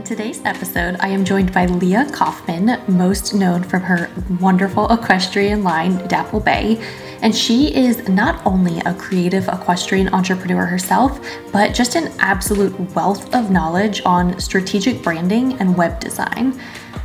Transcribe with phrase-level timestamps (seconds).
[0.00, 5.62] In today's episode, I am joined by Leah Kauffman, most known from her wonderful equestrian
[5.62, 6.82] line, Dapplebay.
[7.20, 11.20] And she is not only a creative equestrian entrepreneur herself,
[11.52, 16.58] but just an absolute wealth of knowledge on strategic branding and web design.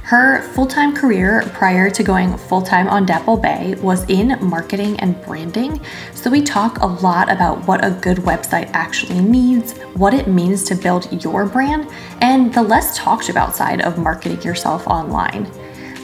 [0.06, 5.20] Her full time career prior to going full time on Dapplebay was in marketing and
[5.24, 5.82] branding.
[6.14, 10.64] So we talk a lot about what a good website actually needs, what it means
[10.66, 11.90] to build your brand,
[12.22, 15.52] and the less talked about side of marketing yourself online.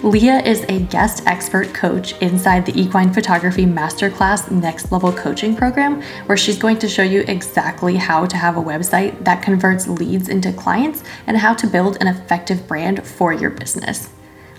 [0.04, 6.02] Leah is a guest expert coach inside the Equine Photography Masterclass Next Level Coaching Program,
[6.26, 10.28] where she's going to show you exactly how to have a website that converts leads
[10.28, 14.09] into clients and how to build an effective brand for your business.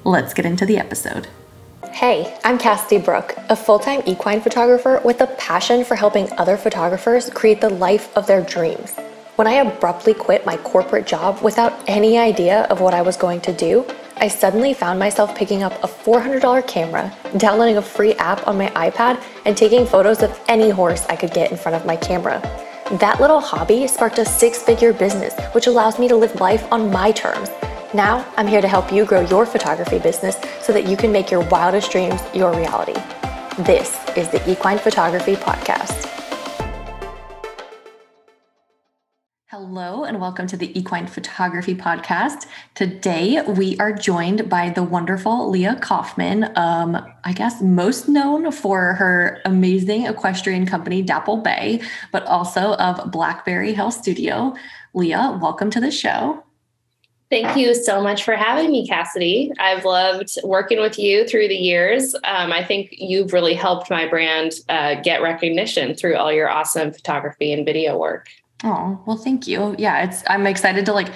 [0.04, 1.26] Let's get into the episode.
[1.90, 6.56] Hey, I'm Cassidy Brooke, a full time equine photographer with a passion for helping other
[6.56, 8.94] photographers create the life of their dreams.
[9.34, 13.40] When I abruptly quit my corporate job without any idea of what I was going
[13.40, 13.84] to do,
[14.16, 18.68] I suddenly found myself picking up a $400 camera, downloading a free app on my
[18.70, 22.40] iPad, and taking photos of any horse I could get in front of my camera.
[23.00, 26.90] That little hobby sparked a six figure business, which allows me to live life on
[26.90, 27.50] my terms.
[27.94, 31.30] Now, I'm here to help you grow your photography business so that you can make
[31.30, 32.94] your wildest dreams your reality.
[33.58, 36.11] This is the Equine Photography Podcast.
[39.54, 42.46] Hello, and welcome to the Equine Photography Podcast.
[42.74, 48.94] Today, we are joined by the wonderful Leah Kauffman, um, I guess most known for
[48.94, 54.54] her amazing equestrian company, Dapplebay, but also of Blackberry Hill Studio.
[54.94, 56.42] Leah, welcome to the show.
[57.28, 59.52] Thank you so much for having me, Cassidy.
[59.58, 62.14] I've loved working with you through the years.
[62.24, 66.90] Um, I think you've really helped my brand uh, get recognition through all your awesome
[66.90, 68.28] photography and video work.
[68.64, 69.74] Oh, well, thank you.
[69.78, 71.12] Yeah, it's I'm excited to like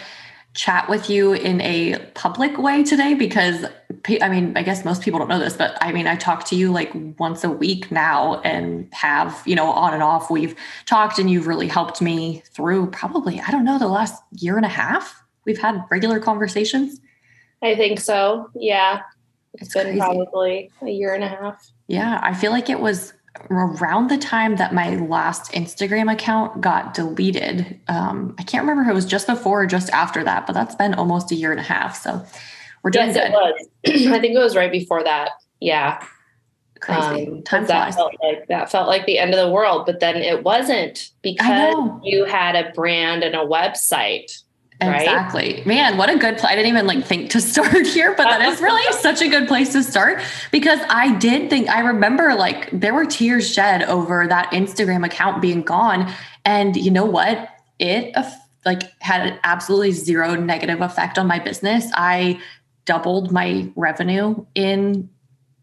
[0.56, 3.66] chat with you in a public way today because
[4.20, 6.56] I mean, I guess most people don't know this, but I mean, I talk to
[6.56, 10.56] you like once a week now and have, you know, on and off we've
[10.86, 14.64] talked and you've really helped me through probably, I don't know, the last year and
[14.64, 15.22] a half.
[15.44, 17.00] We've had regular conversations.
[17.62, 18.50] I think so.
[18.54, 19.00] Yeah.
[19.54, 19.98] it's, it's been crazy.
[19.98, 21.70] probably a year and a half.
[21.86, 22.18] Yeah.
[22.22, 23.12] I feel like it was
[23.50, 27.80] around the time that my last Instagram account got deleted.
[27.88, 30.74] Um, I can't remember if it was just before or just after that, but that's
[30.74, 31.96] been almost a year and a half.
[31.96, 32.24] So
[32.82, 33.26] we're doing yes, good.
[33.26, 34.06] It was.
[34.12, 35.30] I think it was right before that.
[35.60, 36.04] Yeah.
[36.80, 37.26] Crazy.
[37.26, 37.94] Um, Time that flies.
[37.96, 41.74] Felt like, that felt like the end of the world, but then it wasn't because
[42.02, 44.42] you had a brand and a website
[44.80, 45.54] Exactly.
[45.54, 45.66] Right?
[45.66, 46.52] Man, what a good place.
[46.52, 49.48] I didn't even like think to start here, but that is really such a good
[49.48, 50.20] place to start
[50.50, 55.40] because I did think I remember like there were tears shed over that Instagram account
[55.40, 56.12] being gone.
[56.44, 57.48] And you know what?
[57.78, 58.14] It
[58.64, 61.90] like had absolutely zero negative effect on my business.
[61.94, 62.40] I
[62.84, 65.08] doubled my revenue in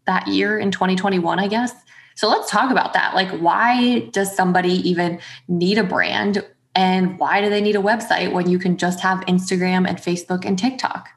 [0.06, 1.72] that year in 2021, I guess.
[2.16, 3.14] So let's talk about that.
[3.14, 8.32] Like, why does somebody even need a brand and why do they need a website
[8.32, 11.08] when you can just have Instagram and Facebook and TikTok?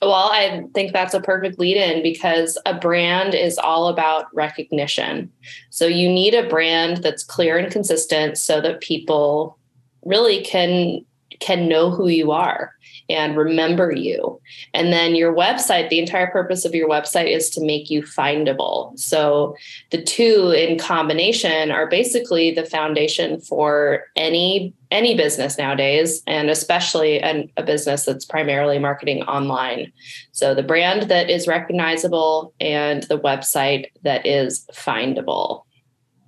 [0.00, 5.30] Well, I think that's a perfect lead in because a brand is all about recognition.
[5.70, 9.58] So you need a brand that's clear and consistent so that people
[10.04, 11.04] really can
[11.38, 12.72] can know who you are
[13.12, 14.40] and remember you.
[14.74, 18.98] And then your website, the entire purpose of your website is to make you findable.
[18.98, 19.56] So
[19.90, 27.18] the two in combination are basically the foundation for any any business nowadays and especially
[27.18, 29.90] an, a business that's primarily marketing online.
[30.32, 35.64] So the brand that is recognizable and the website that is findable.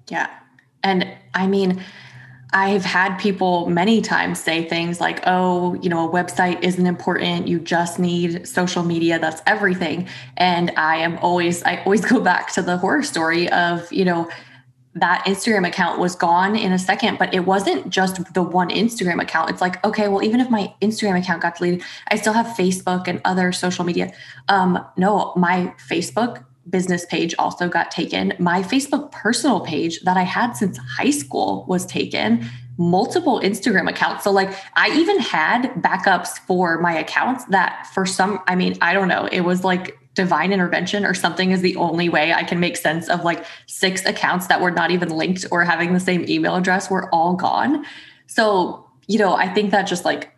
[0.09, 0.31] Yeah.
[0.83, 1.83] And I mean,
[2.55, 7.49] I've had people many times say things like, oh, you know, a website isn't important.
[7.49, 9.19] You just need social media.
[9.19, 10.09] That's everything.
[10.37, 14.31] And I am always, I always go back to the horror story of, you know,
[14.95, 19.21] that Instagram account was gone in a second, but it wasn't just the one Instagram
[19.21, 19.51] account.
[19.51, 23.09] It's like, okay, well, even if my Instagram account got deleted, I still have Facebook
[23.09, 24.13] and other social media.
[24.49, 28.33] Um, no, my Facebook business page also got taken.
[28.39, 32.45] My Facebook personal page that I had since high school was taken.
[32.77, 34.25] Multiple Instagram accounts.
[34.25, 38.95] So, like, I even had backups for my accounts that, for some, I mean, I
[38.95, 42.61] don't know, it was like divine intervention or something is the only way I can
[42.61, 46.25] make sense of like six accounts that were not even linked or having the same
[46.29, 47.85] email address were all gone.
[48.27, 50.33] So, you know, I think that just like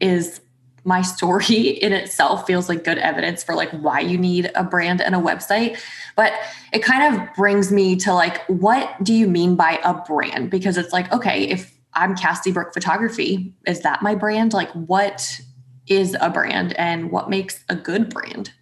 [0.00, 0.40] is
[0.84, 5.00] my story in itself feels like good evidence for like why you need a brand
[5.00, 5.78] and a website
[6.16, 6.32] but
[6.72, 10.76] it kind of brings me to like what do you mean by a brand because
[10.76, 15.40] it's like okay if i'm Cassidy Brooke photography is that my brand like what
[15.86, 18.52] is a brand and what makes a good brand?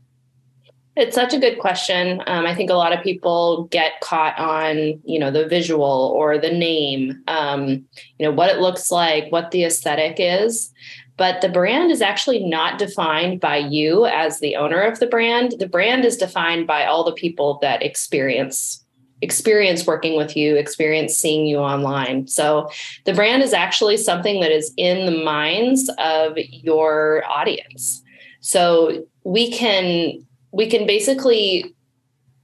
[0.95, 2.23] It's such a good question.
[2.27, 6.37] Um, I think a lot of people get caught on, you know, the visual or
[6.37, 7.87] the name, um,
[8.19, 10.71] you know, what it looks like, what the aesthetic is.
[11.23, 15.55] But the brand is actually not defined by you as the owner of the brand.
[15.61, 18.85] The brand is defined by all the people that experience
[19.21, 22.27] experience working with you, experience seeing you online.
[22.27, 22.69] So
[23.05, 28.03] the brand is actually something that is in the minds of your audience.
[28.41, 31.73] So we can we can basically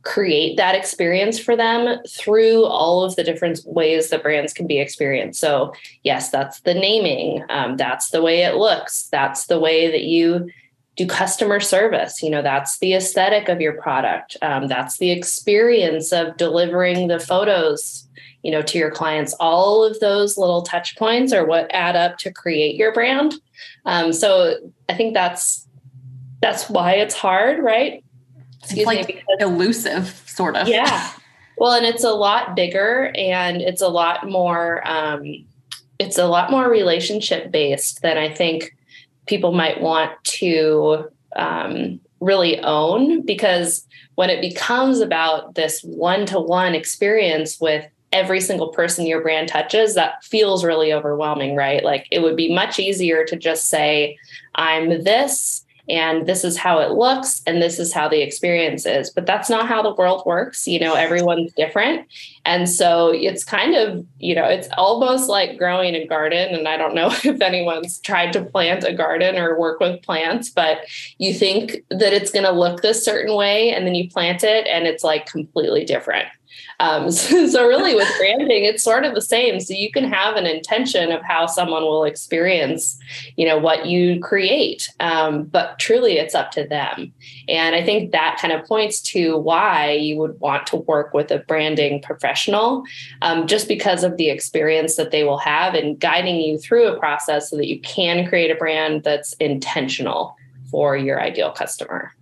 [0.09, 4.79] create that experience for them through all of the different ways that brands can be
[4.79, 5.39] experienced.
[5.39, 10.05] So, yes, that's the naming, um, that's the way it looks, that's the way that
[10.05, 10.49] you
[10.97, 12.23] do customer service.
[12.23, 17.21] You know, that's the aesthetic of your product, um, that's the experience of delivering the
[17.21, 18.09] photos.
[18.43, 22.19] You know, to your clients, all of those little touch points are what add up
[22.19, 23.35] to create your brand.
[23.85, 24.55] Um, so
[24.89, 25.69] I think that's
[26.41, 28.03] that's why it's hard, right?
[28.69, 30.69] Excuse it's like me, because, elusive, sort of.
[30.69, 31.11] Yeah.
[31.61, 35.45] Well, and it's a lot bigger and it's a lot more um,
[35.99, 38.77] it's a lot more relationship based than I think
[39.27, 47.61] people might want to um, really own because when it becomes about this one-to-one experience
[47.61, 52.37] with every single person your brand touches that feels really overwhelming right like it would
[52.37, 54.17] be much easier to just say
[54.55, 59.11] i'm this and this is how it looks and this is how the experience is.
[59.11, 62.07] But that's not how the world works you know everyone's different.
[62.45, 66.77] And so it's kind of you know it's almost like growing a garden and i
[66.77, 70.81] don't know if anyone's tried to plant a garden or work with plants but
[71.19, 74.67] you think that it's going to look this certain way and then you plant it
[74.67, 76.29] and it's like completely different
[76.81, 79.61] um, so, so, really, with branding, it's sort of the same.
[79.61, 82.99] So you can have an intention of how someone will experience,
[83.37, 87.13] you know, what you create, um, but truly, it's up to them.
[87.49, 91.31] And I think that kind of points to why you would want to work with
[91.31, 92.85] a branding professional,
[93.23, 96.99] um, just because of the experience that they will have in guiding you through a
[96.99, 100.37] process so that you can create a brand that's intentional
[100.71, 102.13] for your ideal customer.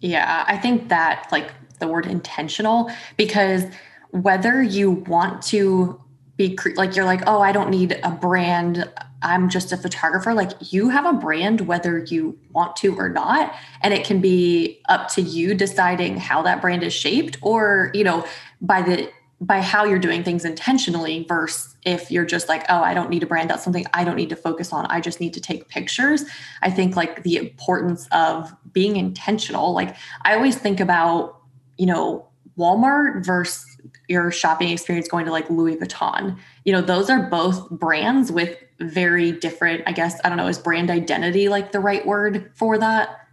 [0.00, 1.50] Yeah, I think that like
[1.84, 3.64] the word intentional because
[4.10, 6.00] whether you want to
[6.36, 8.90] be like you're like oh i don't need a brand.
[9.24, 10.34] I'm just a photographer.
[10.34, 14.80] Like you have a brand whether you want to or not and it can be
[14.88, 18.26] up to you deciding how that brand is shaped or you know
[18.60, 19.10] by the
[19.40, 23.22] by how you're doing things intentionally versus if you're just like oh i don't need
[23.22, 23.48] a brand.
[23.48, 24.86] That's something i don't need to focus on.
[24.86, 26.24] I just need to take pictures.
[26.62, 31.33] I think like the importance of being intentional like i always think about
[31.78, 32.26] you know
[32.58, 33.66] Walmart versus
[34.08, 36.38] your shopping experience going to like Louis Vuitton.
[36.64, 40.58] You know, those are both brands with very different, I guess, I don't know, is
[40.58, 43.23] brand identity like the right word for that?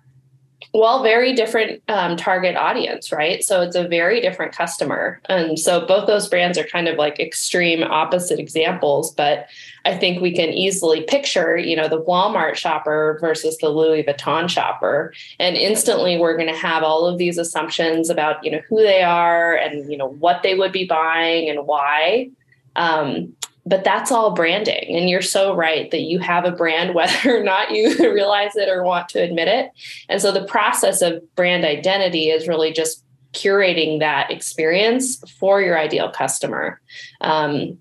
[0.73, 3.43] Well very different um, target audience right?
[3.43, 5.19] So it's a very different customer.
[5.25, 9.47] And so both those brands are kind of like extreme opposite examples but
[9.85, 14.49] i think we can easily picture you know the walmart shopper versus the louis vuitton
[14.49, 15.13] shopper.
[15.39, 19.01] And instantly we're going to have all of these assumptions about you know who they
[19.01, 22.29] are and you know what they would be buying and why.
[22.75, 23.33] Um,
[23.65, 24.95] but that's all branding.
[24.95, 28.69] And you're so right that you have a brand, whether or not you realize it
[28.69, 29.71] or want to admit it.
[30.09, 35.77] And so the process of brand identity is really just curating that experience for your
[35.77, 36.81] ideal customer.
[37.21, 37.77] Um,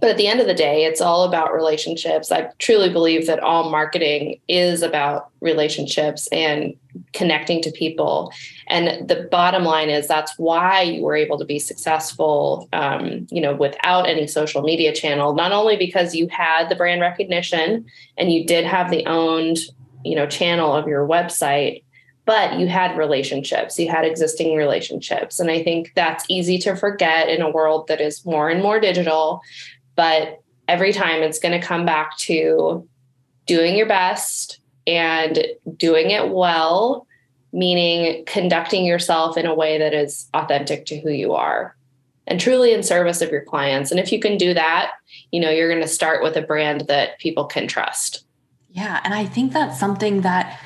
[0.00, 2.32] but at the end of the day, it's all about relationships.
[2.32, 6.74] I truly believe that all marketing is about relationships and
[7.12, 8.32] connecting to people.
[8.66, 13.42] And the bottom line is that's why you were able to be successful, um, you
[13.42, 15.34] know, without any social media channel.
[15.34, 17.84] Not only because you had the brand recognition
[18.16, 19.58] and you did have the owned,
[20.02, 21.82] you know, channel of your website,
[22.24, 25.40] but you had relationships, you had existing relationships.
[25.40, 28.78] And I think that's easy to forget in a world that is more and more
[28.78, 29.40] digital.
[29.96, 32.88] But every time it's going to come back to
[33.46, 35.44] doing your best and
[35.76, 37.06] doing it well,
[37.52, 41.76] meaning conducting yourself in a way that is authentic to who you are
[42.26, 43.90] and truly in service of your clients.
[43.90, 44.92] And if you can do that,
[45.32, 48.24] you know, you're going to start with a brand that people can trust.
[48.70, 49.00] Yeah.
[49.02, 50.60] And I think that's something that,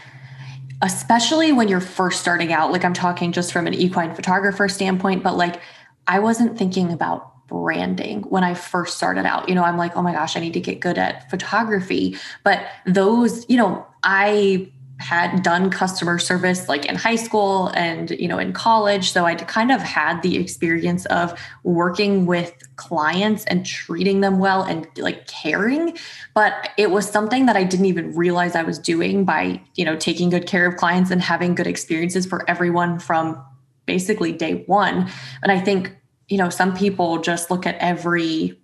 [0.82, 5.22] especially when you're first starting out, like I'm talking just from an equine photographer standpoint,
[5.22, 5.60] but like
[6.06, 9.48] I wasn't thinking about branding when I first started out.
[9.48, 12.16] You know, I'm like, oh my gosh, I need to get good at photography.
[12.42, 18.28] But those, you know, I had done customer service like in high school and you
[18.28, 23.66] know in college so i kind of had the experience of working with clients and
[23.66, 25.96] treating them well and like caring
[26.32, 29.96] but it was something that i didn't even realize i was doing by you know
[29.96, 33.44] taking good care of clients and having good experiences for everyone from
[33.86, 35.10] basically day one
[35.42, 35.94] and i think
[36.28, 38.58] you know some people just look at every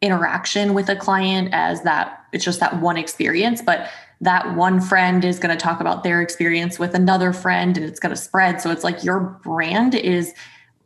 [0.00, 3.88] interaction with a client as that it's just that one experience but
[4.20, 8.00] that one friend is going to talk about their experience with another friend and it's
[8.00, 8.60] going to spread.
[8.60, 10.34] So it's like your brand is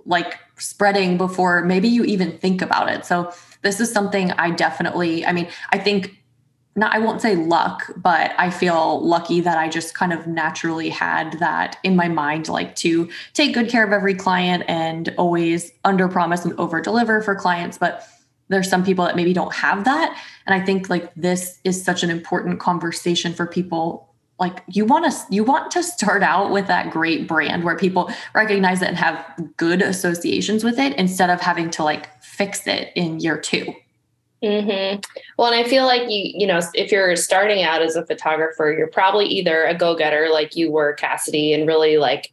[0.04, 3.06] like spreading before maybe you even think about it.
[3.06, 6.21] So this is something i definitely i mean i think
[6.74, 10.88] not I won't say luck, but I feel lucky that I just kind of naturally
[10.88, 15.72] had that in my mind, like to take good care of every client and always
[15.84, 17.76] under promise and over deliver for clients.
[17.76, 18.06] But
[18.48, 20.18] there's some people that maybe don't have that.
[20.46, 24.08] And i think like this is such an important conversation for people.
[24.38, 28.10] Like you want to you want to start out with that great brand where people
[28.34, 29.24] recognize it and have
[29.56, 33.72] good associations with it instead of having to like fix it in year 2
[34.42, 35.00] mm-hmm.
[35.38, 38.74] Well, and I feel like you, you know, if you're starting out as a photographer,
[38.76, 42.32] you're probably either a go-getter like you were, Cassidy, and really like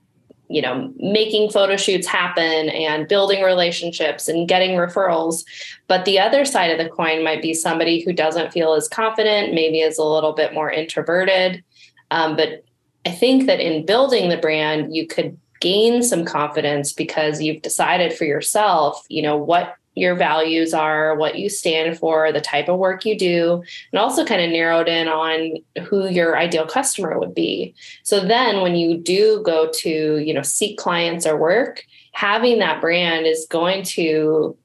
[0.50, 5.44] you know making photo shoots happen and building relationships and getting referrals
[5.88, 9.54] but the other side of the coin might be somebody who doesn't feel as confident
[9.54, 11.64] maybe is a little bit more introverted
[12.12, 12.66] um, but
[13.06, 18.12] i think that in building the brand you could gain some confidence because you've decided
[18.12, 22.80] for yourself you know what your values are, what you stand for, the type of
[22.80, 27.36] work you do, and also kind of narrowed in on who your ideal customer would
[27.36, 27.76] be.
[28.04, 32.82] So then when you do go to, you know, seek clients or work, having that
[32.82, 34.58] brand is going to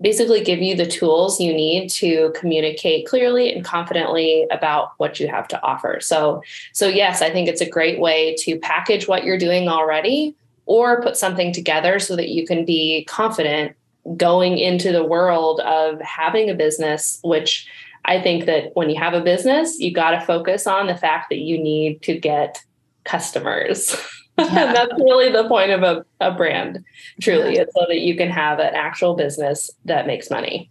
[0.00, 5.28] basically give you the tools you need to communicate clearly and confidently about what you
[5.28, 5.98] have to offer.
[6.00, 10.34] So so yes, I think it's a great way to package what you're doing already
[10.66, 13.75] or put something together so that you can be confident
[14.16, 17.66] going into the world of having a business, which
[18.04, 21.28] I think that when you have a business, you got to focus on the fact
[21.30, 22.62] that you need to get
[23.04, 23.96] customers.
[24.38, 24.74] Yeah.
[24.74, 26.84] that's really the point of a, a brand,
[27.22, 27.64] truly, yeah.
[27.74, 30.70] so that you can have an actual business that makes money.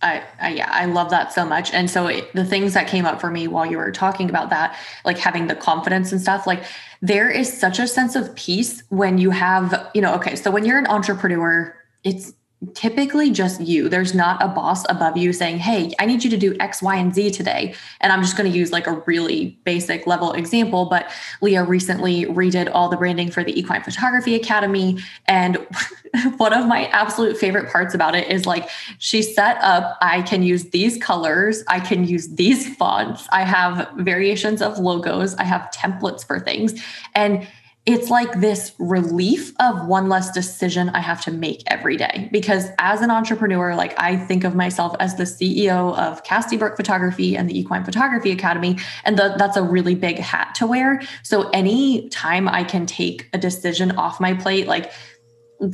[0.00, 1.72] I, I, yeah, I love that so much.
[1.72, 4.48] And so it, the things that came up for me while you were talking about
[4.50, 6.64] that, like having the confidence and stuff, like
[7.02, 10.64] there is such a sense of peace when you have, you know, okay, so when
[10.64, 12.32] you're an entrepreneur, it's
[12.74, 13.88] typically just you.
[13.88, 16.96] There's not a boss above you saying, Hey, I need you to do X, Y,
[16.96, 17.74] and Z today.
[18.00, 20.86] And I'm just going to use like a really basic level example.
[20.86, 25.00] But Leah recently redid all the branding for the Equine Photography Academy.
[25.26, 25.66] And
[26.36, 30.42] one of my absolute favorite parts about it is like she set up, I can
[30.42, 35.70] use these colors, I can use these fonts, I have variations of logos, I have
[35.74, 36.80] templates for things.
[37.14, 37.46] And
[37.84, 42.28] it's like this relief of one less decision I have to make every day.
[42.30, 46.76] Because as an entrepreneur, like I think of myself as the CEO of Cassidy Brooke
[46.76, 48.78] Photography and the Equine Photography Academy.
[49.04, 51.02] And the, that's a really big hat to wear.
[51.24, 54.92] So any time I can take a decision off my plate, like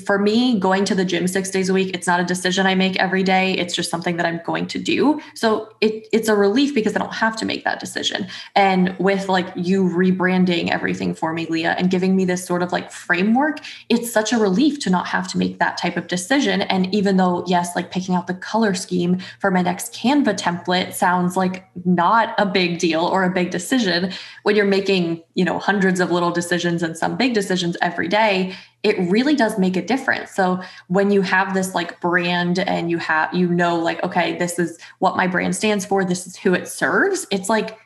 [0.04, 2.74] for me, going to the gym six days a week, it's not a decision I
[2.74, 3.52] make every day.
[3.52, 5.20] It's just something that I'm going to do.
[5.34, 8.26] So it, it's a relief because I don't have to make that decision.
[8.54, 12.72] And with like you rebranding everything for me, Leah, and giving me this sort of
[12.72, 16.62] like framework, it's such a relief to not have to make that type of decision.
[16.62, 20.92] And even though, yes, like picking out the color scheme for my next Canva template
[20.92, 25.58] sounds like not a big deal or a big decision, when you're making, you know,
[25.58, 29.82] hundreds of little decisions and some big decisions every day, it really does make a
[29.82, 30.30] difference.
[30.30, 34.58] So when you have this like brand and you have, you know, like, okay, this
[34.58, 37.76] is what my brand stands for, this is who it serves, it's like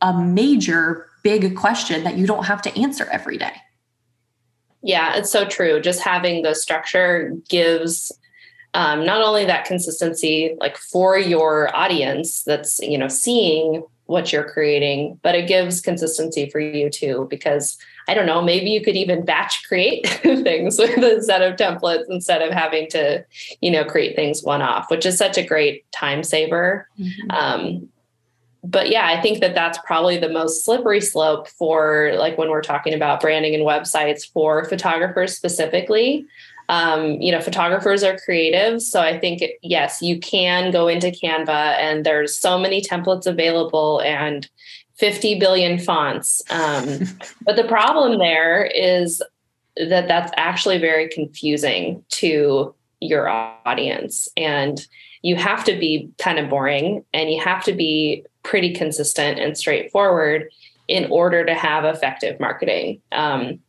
[0.00, 3.52] a major big question that you don't have to answer every day.
[4.82, 5.80] Yeah, it's so true.
[5.80, 8.12] Just having the structure gives
[8.74, 14.48] um, not only that consistency, like for your audience that's you know seeing what you're
[14.48, 17.26] creating, but it gives consistency for you too.
[17.30, 17.78] Because
[18.08, 22.04] I don't know, maybe you could even batch create things with a set of templates
[22.08, 23.24] instead of having to,
[23.60, 26.88] you know, create things one off, which is such a great time saver.
[26.98, 27.30] Mm-hmm.
[27.30, 27.88] Um,
[28.64, 32.62] but yeah, I think that that's probably the most slippery slope for like when we're
[32.62, 36.26] talking about branding and websites for photographers specifically.
[36.68, 38.80] Um, you know, photographers are creative.
[38.80, 44.00] So I think, yes, you can go into Canva and there's so many templates available
[44.00, 44.48] and
[44.94, 46.42] 50 billion fonts.
[46.50, 47.00] Um,
[47.42, 49.22] but the problem there is
[49.76, 54.28] that that's actually very confusing to your audience.
[54.36, 54.86] And
[55.22, 59.56] you have to be kind of boring and you have to be pretty consistent and
[59.56, 60.50] straightforward
[60.88, 63.00] in order to have effective marketing.
[63.12, 63.60] Um,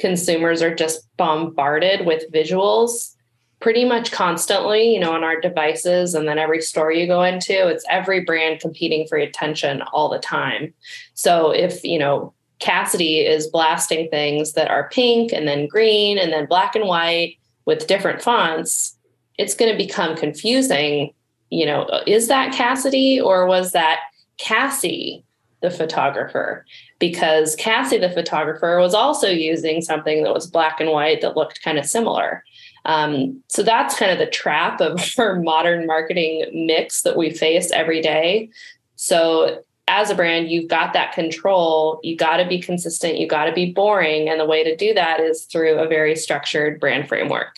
[0.00, 3.14] consumers are just bombarded with visuals
[3.60, 7.68] pretty much constantly, you know, on our devices and then every store you go into,
[7.68, 10.72] it's every brand competing for attention all the time.
[11.12, 16.32] So if, you know, Cassidy is blasting things that are pink and then green and
[16.32, 18.96] then black and white with different fonts,
[19.38, 21.12] it's going to become confusing.
[21.50, 24.00] You know, is that Cassidy or was that
[24.38, 25.24] Cassie,
[25.60, 26.64] the photographer?
[27.00, 31.62] Because Cassie, the photographer, was also using something that was black and white that looked
[31.62, 32.44] kind of similar.
[32.84, 37.72] Um, so that's kind of the trap of our modern marketing mix that we face
[37.72, 38.50] every day.
[38.96, 42.00] So as a brand, you've got that control.
[42.04, 43.18] You got to be consistent.
[43.18, 44.28] You got to be boring.
[44.28, 47.56] And the way to do that is through a very structured brand framework.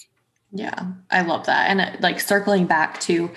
[0.51, 1.71] Yeah, I love that.
[1.71, 3.31] And uh, like circling back to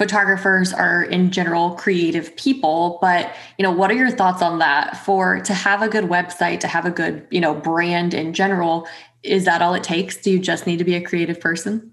[0.00, 4.96] photographers are in general creative people, but you know, what are your thoughts on that
[4.96, 8.88] for to have a good website, to have a good, you know, brand in general,
[9.22, 10.16] is that all it takes?
[10.16, 11.92] Do you just need to be a creative person?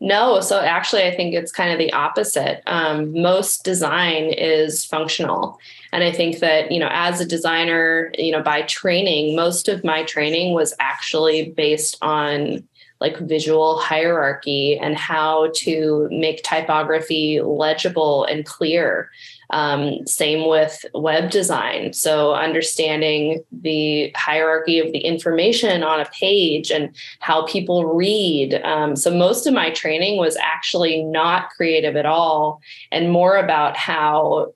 [0.00, 2.64] No, so actually, I think it's kind of the opposite.
[2.66, 5.56] Um, most design is functional.
[5.92, 9.84] And I think that, you know, as a designer, you know, by training, most of
[9.84, 12.66] my training was actually based on
[13.00, 19.10] like visual hierarchy and how to make typography legible and clear.
[19.50, 21.92] Um, same with web design.
[21.92, 28.54] So, understanding the hierarchy of the information on a page and how people read.
[28.62, 32.60] Um, so, most of my training was actually not creative at all
[32.92, 34.52] and more about how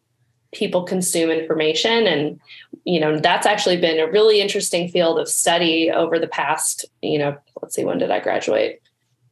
[0.54, 2.06] people consume information.
[2.06, 2.40] And
[2.84, 7.18] you know that's actually been a really interesting field of study over the past you
[7.18, 8.82] know let's see when did i graduate?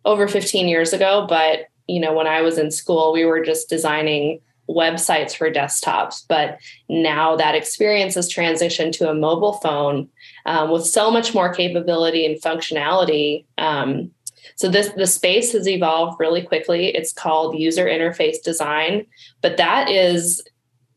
[0.04, 1.26] Over 15 years ago.
[1.28, 6.24] But you know when i was in school we were just designing websites for desktops,
[6.28, 10.08] but now that experience has transitioned to a mobile phone
[10.46, 13.44] um, with so much more capability and functionality.
[13.58, 14.12] Um,
[14.56, 16.88] so this the space has evolved really quickly.
[16.88, 19.06] It's called user interface design,
[19.40, 20.42] but that is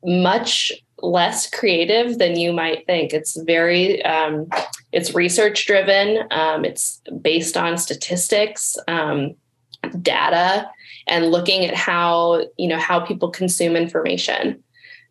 [0.05, 0.71] much
[1.01, 3.13] less creative than you might think.
[3.13, 4.47] It's very um,
[4.91, 6.19] it's research driven.
[6.31, 9.35] Um, it's based on statistics, um,
[10.01, 10.69] data
[11.07, 14.61] and looking at how you know how people consume information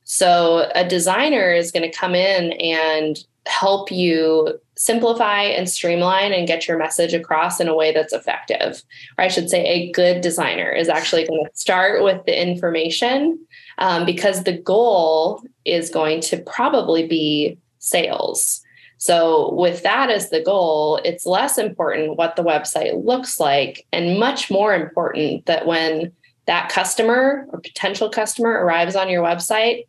[0.05, 6.49] so a designer is going to come in and help you simplify and streamline and
[6.49, 8.83] get your message across in a way that's effective.
[9.17, 13.39] Or i should say a good designer is actually going to start with the information
[13.79, 18.61] um, because the goal is going to probably be sales.
[18.99, 24.19] So, with that as the goal, it's less important what the website looks like, and
[24.19, 26.13] much more important that when
[26.47, 29.85] that customer or potential customer arrives on your website,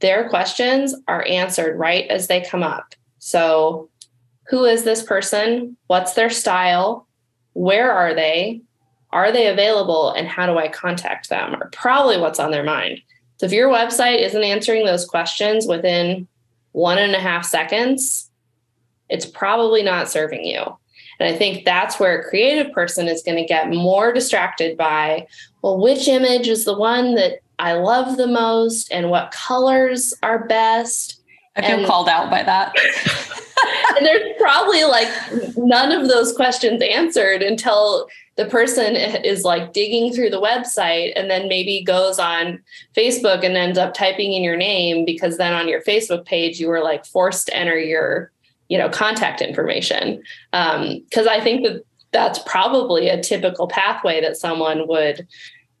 [0.00, 2.94] their questions are answered right as they come up.
[3.18, 3.88] So,
[4.48, 5.76] who is this person?
[5.86, 7.06] What's their style?
[7.54, 8.60] Where are they?
[9.10, 10.10] Are they available?
[10.10, 11.54] And how do I contact them?
[11.54, 13.00] Are probably what's on their mind.
[13.38, 16.28] So, if your website isn't answering those questions within
[16.72, 18.30] one and a half seconds,
[19.08, 20.64] it's probably not serving you.
[21.20, 25.26] And I think that's where a creative person is going to get more distracted by,
[25.62, 30.46] well, which image is the one that I love the most and what colors are
[30.46, 31.20] best.
[31.56, 32.74] I feel and, called out by that.
[33.96, 35.08] and there's probably like
[35.56, 41.30] none of those questions answered until the person is like digging through the website and
[41.30, 42.60] then maybe goes on
[42.96, 46.68] Facebook and ends up typing in your name because then on your Facebook page you
[46.68, 48.32] were like forced to enter your
[48.68, 54.36] you know contact information because um, i think that that's probably a typical pathway that
[54.36, 55.26] someone would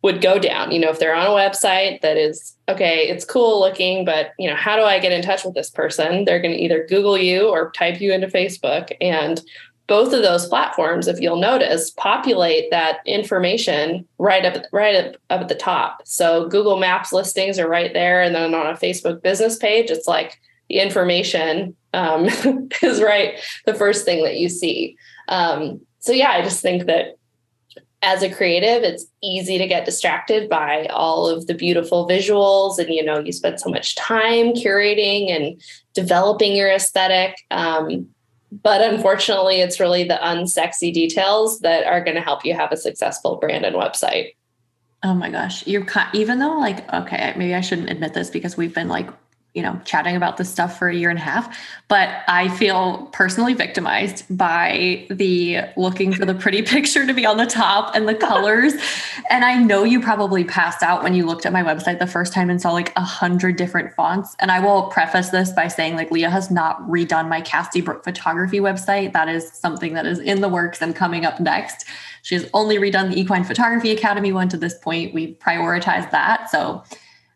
[0.04, 3.58] would go down you know if they're on a website that is okay it's cool
[3.58, 6.24] looking but you know how do i get in touch with this person?
[6.24, 8.92] They're going to either google you or type you into facebook.
[9.00, 9.40] And
[9.86, 15.40] both of those platforms if you'll notice populate that information right up right up, up
[15.42, 16.02] at the top.
[16.04, 18.22] So google maps listings are right there.
[18.22, 22.24] And then on a facebook business page it's like the information um,
[22.82, 24.96] is right the first thing that you see.
[25.28, 27.16] Um, so yeah, I just think that
[28.04, 32.90] as a creative, it's easy to get distracted by all of the beautiful visuals, and
[32.90, 35.60] you know, you spend so much time curating and
[35.94, 37.36] developing your aesthetic.
[37.50, 38.08] Um,
[38.62, 42.76] but unfortunately, it's really the unsexy details that are going to help you have a
[42.76, 44.34] successful brand and website.
[45.02, 48.74] Oh my gosh, you're even though like okay, maybe I shouldn't admit this because we've
[48.74, 49.08] been like
[49.54, 53.08] you know, chatting about this stuff for a year and a half, but I feel
[53.12, 58.08] personally victimized by the looking for the pretty picture to be on the top and
[58.08, 58.74] the colors.
[59.30, 62.32] and I know you probably passed out when you looked at my website the first
[62.32, 64.34] time and saw like a hundred different fonts.
[64.40, 68.02] And I will preface this by saying like Leah has not redone my Cassidy Brooke
[68.02, 69.12] photography website.
[69.12, 71.86] That is something that is in the works and coming up next.
[72.22, 75.14] She has only redone the Equine Photography Academy one to this point.
[75.14, 76.50] We prioritized that.
[76.50, 76.82] So,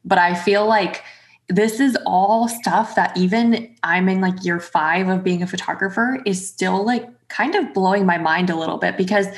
[0.04, 1.04] but I feel like
[1.48, 6.20] this is all stuff that even I'm in like year five of being a photographer
[6.26, 9.28] is still like kind of blowing my mind a little bit because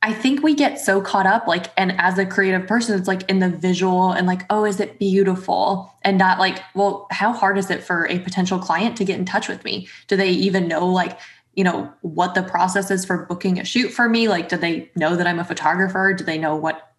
[0.00, 3.28] I think we get so caught up, like, and as a creative person, it's like
[3.28, 5.92] in the visual and like, oh, is it beautiful?
[6.02, 9.24] And not like, well, how hard is it for a potential client to get in
[9.24, 9.88] touch with me?
[10.06, 11.18] Do they even know, like,
[11.54, 14.28] you know, what the process is for booking a shoot for me?
[14.28, 16.14] Like, do they know that I'm a photographer?
[16.16, 16.92] Do they know what,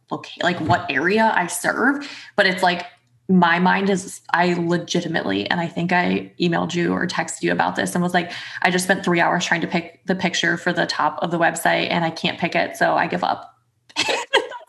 [0.44, 2.06] like, what area I serve?
[2.36, 2.86] But it's like,
[3.30, 7.76] my mind is I legitimately, and I think I emailed you or texted you about
[7.76, 8.32] this and was like,
[8.64, 11.38] I just spent three hours trying to pick the picture for the top of the
[11.38, 12.76] website and I can't pick it.
[12.76, 13.56] So I give up.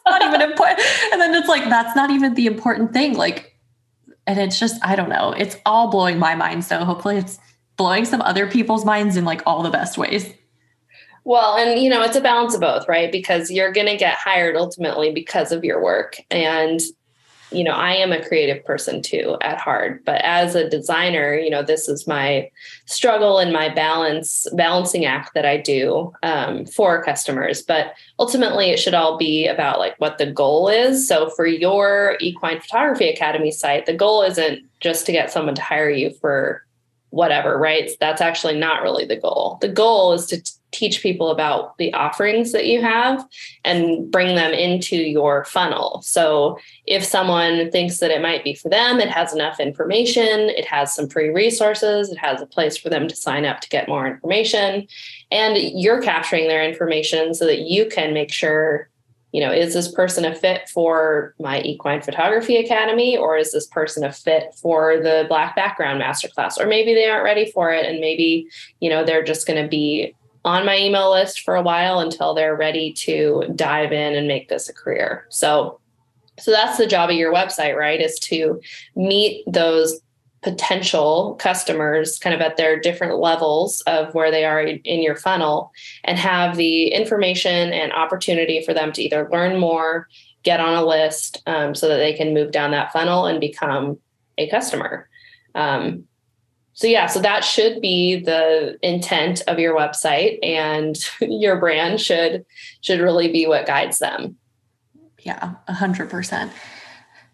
[0.06, 0.80] not even important.
[1.10, 3.16] And then it's like, that's not even the important thing.
[3.16, 3.56] Like,
[4.26, 5.32] and it's just, I don't know.
[5.32, 6.64] It's all blowing my mind.
[6.64, 7.38] So hopefully it's
[7.78, 10.30] blowing some other people's minds in like all the best ways.
[11.24, 13.10] Well, and you know, it's a balance of both, right?
[13.10, 16.16] Because you're going to get hired ultimately because of your work.
[16.30, 16.80] And
[17.52, 21.50] you know, I am a creative person too at heart, but as a designer, you
[21.50, 22.50] know, this is my
[22.86, 27.62] struggle and my balance balancing act that I do um, for customers.
[27.62, 31.06] But ultimately, it should all be about like what the goal is.
[31.06, 35.62] So for your Equine Photography Academy site, the goal isn't just to get someone to
[35.62, 36.64] hire you for
[37.10, 37.90] whatever, right?
[37.98, 39.58] That's actually not really the goal.
[39.60, 40.40] The goal is to
[40.72, 43.26] teach people about the offerings that you have
[43.64, 46.00] and bring them into your funnel.
[46.02, 50.66] So if someone thinks that it might be for them, it has enough information, it
[50.66, 53.88] has some free resources, it has a place for them to sign up to get
[53.88, 54.86] more information,
[55.30, 58.90] and you're capturing their information so that you can make sure
[59.32, 63.66] you know, is this person a fit for my equine photography academy or is this
[63.66, 66.58] person a fit for the black background masterclass?
[66.58, 68.48] Or maybe they aren't ready for it and maybe,
[68.80, 72.34] you know, they're just going to be on my email list for a while until
[72.34, 75.26] they're ready to dive in and make this a career.
[75.28, 75.80] So
[76.38, 78.00] so that's the job of your website, right?
[78.00, 78.60] Is to
[78.96, 80.00] meet those
[80.42, 85.70] potential customers kind of at their different levels of where they are in your funnel
[86.04, 90.08] and have the information and opportunity for them to either learn more
[90.42, 93.98] get on a list um, so that they can move down that funnel and become
[94.38, 95.10] a customer
[95.54, 96.04] um,
[96.80, 102.44] so yeah so that should be the intent of your website and your brand should
[102.80, 104.36] should really be what guides them
[105.20, 106.50] yeah a hundred percent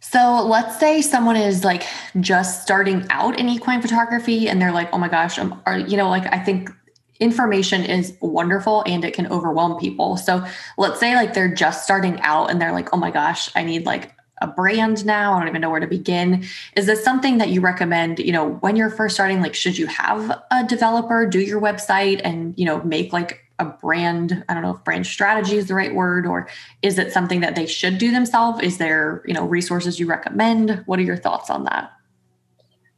[0.00, 1.84] so let's say someone is like
[2.20, 5.96] just starting out in equine photography and they're like, oh my gosh, I'm, are, you
[5.96, 6.70] know, like I think
[7.18, 10.16] information is wonderful and it can overwhelm people.
[10.16, 10.46] So
[10.78, 13.84] let's say like they're just starting out and they're like, oh my gosh, I need
[13.84, 15.34] like a brand now.
[15.34, 16.44] I don't even know where to begin.
[16.76, 19.86] Is this something that you recommend, you know, when you're first starting, like should you
[19.86, 24.62] have a developer do your website and, you know, make like a brand i don't
[24.62, 26.46] know if brand strategy is the right word or
[26.82, 30.82] is it something that they should do themselves is there you know resources you recommend
[30.84, 31.90] what are your thoughts on that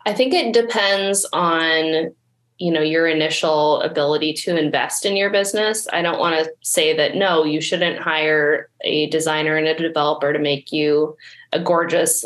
[0.05, 2.13] i think it depends on
[2.59, 6.97] you know your initial ability to invest in your business i don't want to say
[6.97, 11.17] that no you shouldn't hire a designer and a developer to make you
[11.53, 12.25] a gorgeous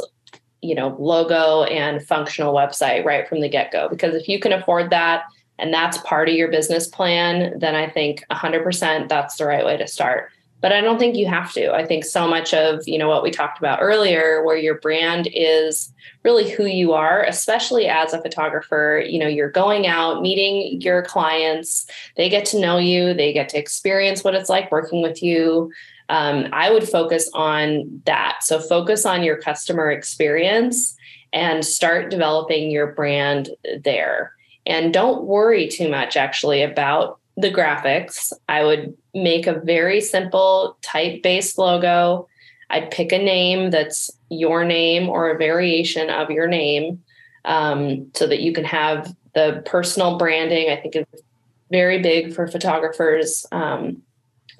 [0.61, 4.90] you know logo and functional website right from the get-go because if you can afford
[4.90, 5.25] that
[5.62, 9.77] and that's part of your business plan, then I think 100% that's the right way
[9.77, 10.31] to start.
[10.62, 11.75] But I don't think you have to.
[11.75, 15.29] I think so much of, you know, what we talked about earlier where your brand
[15.35, 20.81] is really who you are, especially as a photographer, you know, you're going out, meeting
[20.81, 25.03] your clients, they get to know you, they get to experience what it's like working
[25.03, 25.72] with you.
[26.09, 28.38] Um, I would focus on that.
[28.42, 30.96] So focus on your customer experience
[31.33, 33.51] and start developing your brand
[33.83, 34.33] there.
[34.64, 38.33] And don't worry too much actually about the graphics.
[38.49, 42.29] I would make a very simple type based logo.
[42.71, 47.03] I'd pick a name that's your name or a variation of your name
[47.45, 50.71] um, so that you can have the personal branding.
[50.71, 51.23] I think it's
[51.71, 53.47] very big for photographers.
[53.53, 54.03] Um,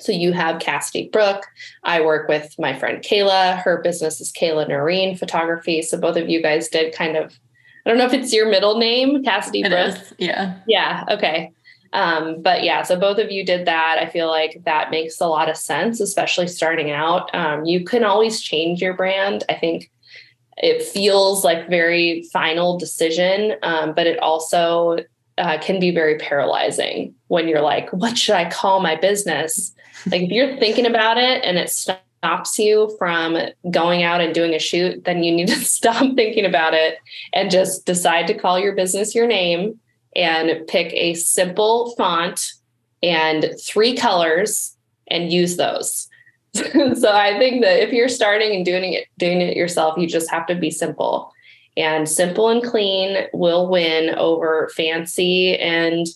[0.01, 1.47] so you have Cassidy Brooke.
[1.85, 3.63] I work with my friend Kayla.
[3.63, 5.83] Her business is Kayla Noreen Photography.
[5.83, 7.39] So both of you guys did kind of
[7.85, 10.15] I don't know if it's your middle name, Cassidy Brooks.
[10.19, 10.59] Yeah.
[10.69, 11.05] Yeah.
[11.11, 11.53] Okay.
[11.92, 13.98] Um, but yeah, so both of you did that.
[14.00, 17.35] I feel like that makes a lot of sense, especially starting out.
[17.35, 19.44] Um, you can always change your brand.
[19.48, 19.90] I think
[20.57, 24.98] it feels like very final decision, um, but it also
[25.38, 29.74] uh, can be very paralyzing when you're like, what should I call my business?
[30.07, 33.38] like if you're thinking about it and it stops you from
[33.70, 36.98] going out and doing a shoot, then you need to stop thinking about it
[37.33, 39.78] and just decide to call your business your name
[40.14, 42.53] and pick a simple font
[43.03, 44.77] and three colors
[45.09, 46.09] and use those.
[46.55, 50.31] so I think that if you're starting and doing it doing it yourself, you just
[50.31, 51.33] have to be simple.
[51.77, 56.07] And simple and clean will win over fancy and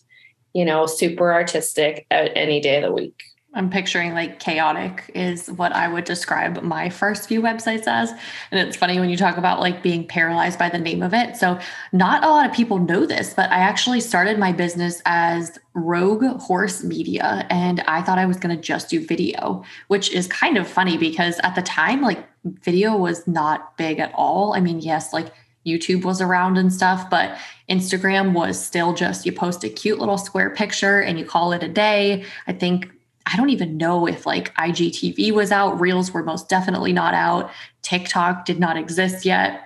[0.53, 3.23] you know super artistic at any day of the week.
[3.57, 8.11] I'm picturing like chaotic is what I would describe my first few websites as.
[8.51, 11.37] And it's funny when you talk about like being paralyzed by the name of it.
[11.37, 11.59] So,
[11.91, 16.25] not a lot of people know this, but I actually started my business as Rogue
[16.39, 17.47] Horse Media.
[17.49, 20.99] And I thought I was going to just do video, which is kind of funny
[20.99, 24.53] because at the time, like video was not big at all.
[24.53, 25.33] I mean, yes, like
[25.67, 27.39] YouTube was around and stuff, but
[27.71, 31.63] Instagram was still just you post a cute little square picture and you call it
[31.63, 32.25] a day.
[32.47, 32.91] I think
[33.27, 35.81] I don't even know if like IGTV was out.
[35.81, 37.51] Reels were most definitely not out.
[37.83, 39.63] TikTok did not exist yet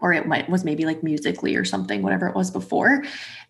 [0.00, 3.02] or it was maybe like Musical.ly or something whatever it was before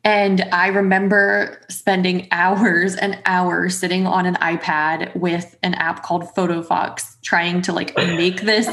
[0.06, 6.22] and i remember spending hours and hours sitting on an ipad with an app called
[6.34, 8.68] photofox trying to like make this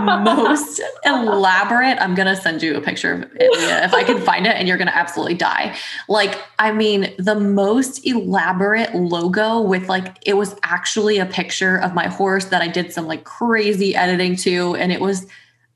[0.00, 2.00] most elaborate.
[2.00, 4.76] I'm gonna send you a picture of it if i can find it and you're
[4.76, 5.76] gonna absolutely die.
[6.08, 11.94] Like i mean the most elaborate logo with like it was actually a picture of
[11.94, 15.26] my horse that i did some like crazy editing to and it was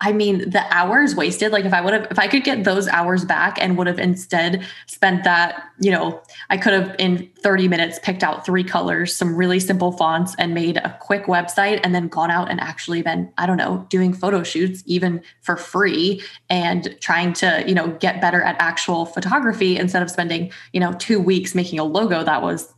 [0.02, 2.88] I mean, the hours wasted, like if I would have, if I could get those
[2.88, 7.68] hours back and would have instead spent that, you know, I could have in 30
[7.68, 11.94] minutes picked out three colors, some really simple fonts, and made a quick website and
[11.94, 16.22] then gone out and actually been, I don't know, doing photo shoots even for free
[16.48, 20.94] and trying to, you know, get better at actual photography instead of spending, you know,
[20.94, 22.72] two weeks making a logo that was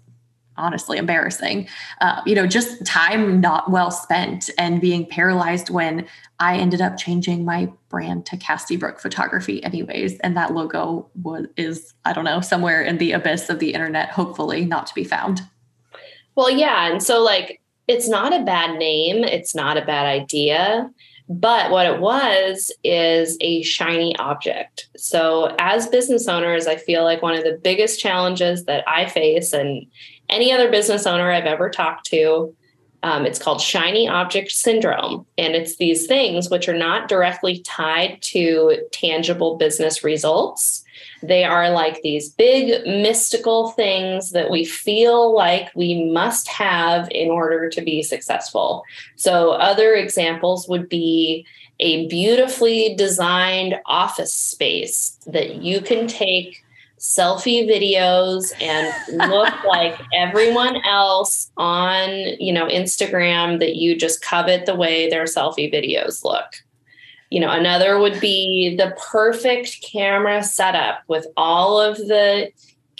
[0.62, 1.68] honestly embarrassing.
[2.00, 6.06] Uh, you know, just time not well spent and being paralyzed when
[6.38, 10.18] I ended up changing my brand to Cassidy Brooke Photography, anyways.
[10.20, 14.10] And that logo was is I don't know somewhere in the abyss of the internet,
[14.10, 15.42] hopefully not to be found.
[16.34, 20.90] Well, yeah, and so like it's not a bad name, it's not a bad idea.
[21.28, 24.88] But what it was is a shiny object.
[24.96, 29.52] So, as business owners, I feel like one of the biggest challenges that I face
[29.52, 29.86] and
[30.32, 32.54] any other business owner I've ever talked to.
[33.04, 35.26] Um, it's called shiny object syndrome.
[35.36, 40.84] And it's these things which are not directly tied to tangible business results.
[41.22, 47.28] They are like these big mystical things that we feel like we must have in
[47.28, 48.84] order to be successful.
[49.16, 51.46] So, other examples would be
[51.80, 56.61] a beautifully designed office space that you can take
[57.02, 58.94] selfie videos and
[59.28, 65.24] look like everyone else on you know instagram that you just covet the way their
[65.24, 66.46] selfie videos look.
[67.30, 72.50] You know another would be the perfect camera setup with all of the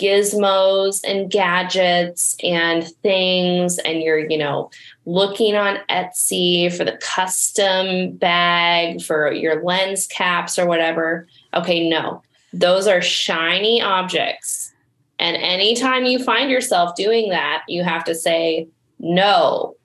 [0.01, 4.69] gizmos and gadgets and things and you're you know
[5.05, 11.29] looking on etsy for the custom bag for your lens caps or whatever.
[11.55, 12.21] Okay no
[12.53, 14.73] those are shiny objects.
[15.19, 19.77] And anytime you find yourself doing that, you have to say no.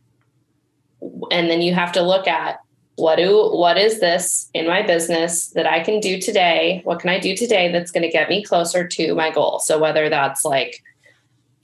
[1.32, 2.60] And then you have to look at
[2.96, 6.82] what do what is this in my business that I can do today?
[6.84, 9.60] What can I do today that's going to get me closer to my goal?
[9.60, 10.84] So whether that's like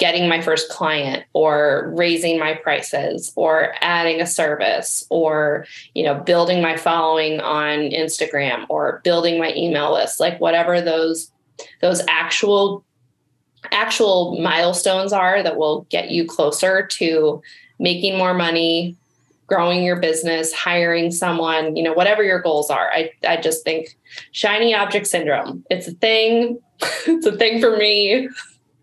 [0.03, 6.13] getting my first client or raising my prices or adding a service or you know
[6.13, 11.31] building my following on Instagram or building my email list like whatever those
[11.79, 12.83] those actual
[13.71, 17.41] actual milestones are that will get you closer to
[17.79, 18.97] making more money
[19.47, 22.91] growing your business hiring someone you know whatever your goals are.
[22.91, 23.97] I i just think
[24.33, 25.63] shiny object syndrome.
[25.69, 26.59] It's a thing.
[27.07, 28.27] It's a thing for me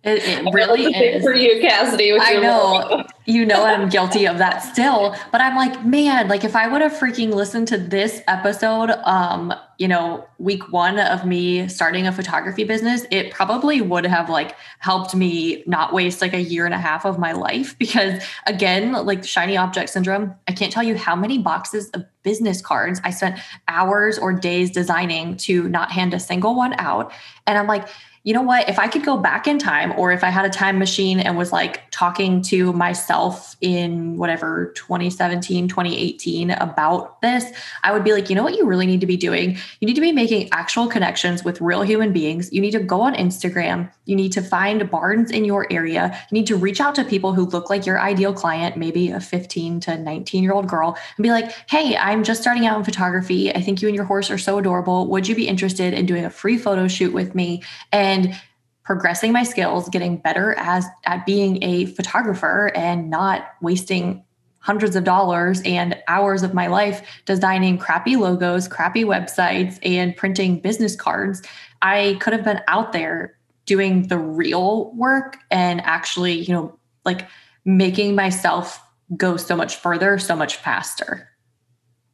[0.02, 1.22] it, it really is.
[1.22, 2.12] for you, Cassidy.
[2.18, 3.04] I know.
[3.26, 6.80] you know I'm guilty of that still, but I'm like, man, like if I would
[6.80, 12.12] have freaking listened to this episode, um, you know, week one of me starting a
[12.12, 16.74] photography business, it probably would have like helped me not waste like a year and
[16.74, 17.76] a half of my life.
[17.90, 22.62] Because again, like shiny object syndrome, I can't tell you how many boxes of business
[22.62, 27.12] cards I spent hours or days designing to not hand a single one out,
[27.46, 27.88] and I'm like
[28.22, 28.68] you know what?
[28.68, 31.36] If I could go back in time, or if I had a time machine and
[31.36, 37.44] was like talking to myself in whatever 2017, 2018 about this,
[37.82, 39.58] I would be like, you know what you really need to be doing?
[39.80, 42.50] You need to be making actual connections with real human beings.
[42.54, 43.92] You need to go on Instagram.
[44.06, 46.18] You need to find barns in your area.
[46.30, 49.20] You need to reach out to people who look like your ideal client, maybe a
[49.20, 52.84] 15 to 19 year old girl, and be like, hey, I'm just starting out in
[52.84, 53.54] photography.
[53.54, 55.06] I think you and your horse are so adorable.
[55.08, 57.62] Would you be interested in doing a free photo shoot with me?
[57.92, 58.40] And
[58.90, 64.24] progressing my skills, getting better as at being a photographer and not wasting
[64.58, 70.58] hundreds of dollars and hours of my life designing crappy logos, crappy websites, and printing
[70.58, 71.40] business cards.
[71.82, 77.28] I could have been out there doing the real work and actually, you know, like
[77.64, 78.82] making myself
[79.16, 81.29] go so much further, so much faster.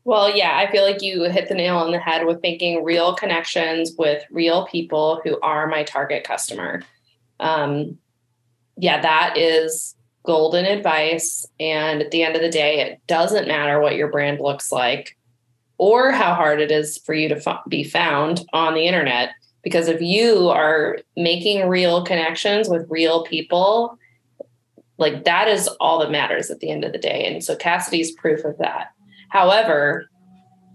[0.06, 3.16] Well, yeah, I feel like you hit the nail on the head with making real
[3.16, 6.84] connections with real people who are my target customer.
[7.40, 7.98] Um,
[8.76, 11.44] yeah, that is golden advice.
[11.58, 15.18] And at the end of the day, it doesn't matter what your brand looks like
[15.76, 19.30] or how hard it is for you to f- be found on the internet.
[19.64, 23.98] Because if you are making real connections with real people,
[24.98, 27.26] like that is all that matters at the end of the day.
[27.26, 28.92] And so Cassidy's proof of that.
[29.28, 30.08] However,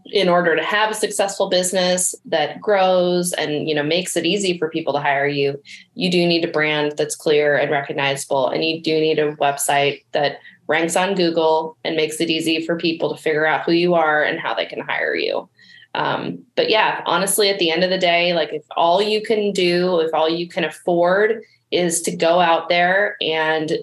[0.06, 4.58] in order to have a successful business that grows and you know makes it easy
[4.58, 5.62] for people to hire you
[5.94, 10.04] you do need a brand that's clear and recognizable and you do need a website
[10.12, 13.94] that ranks on google and makes it easy for people to figure out who you
[13.94, 15.48] are and how they can hire you.
[15.94, 19.52] Um, but yeah honestly at the end of the day like if all you can
[19.52, 23.74] do if all you can afford is to go out there and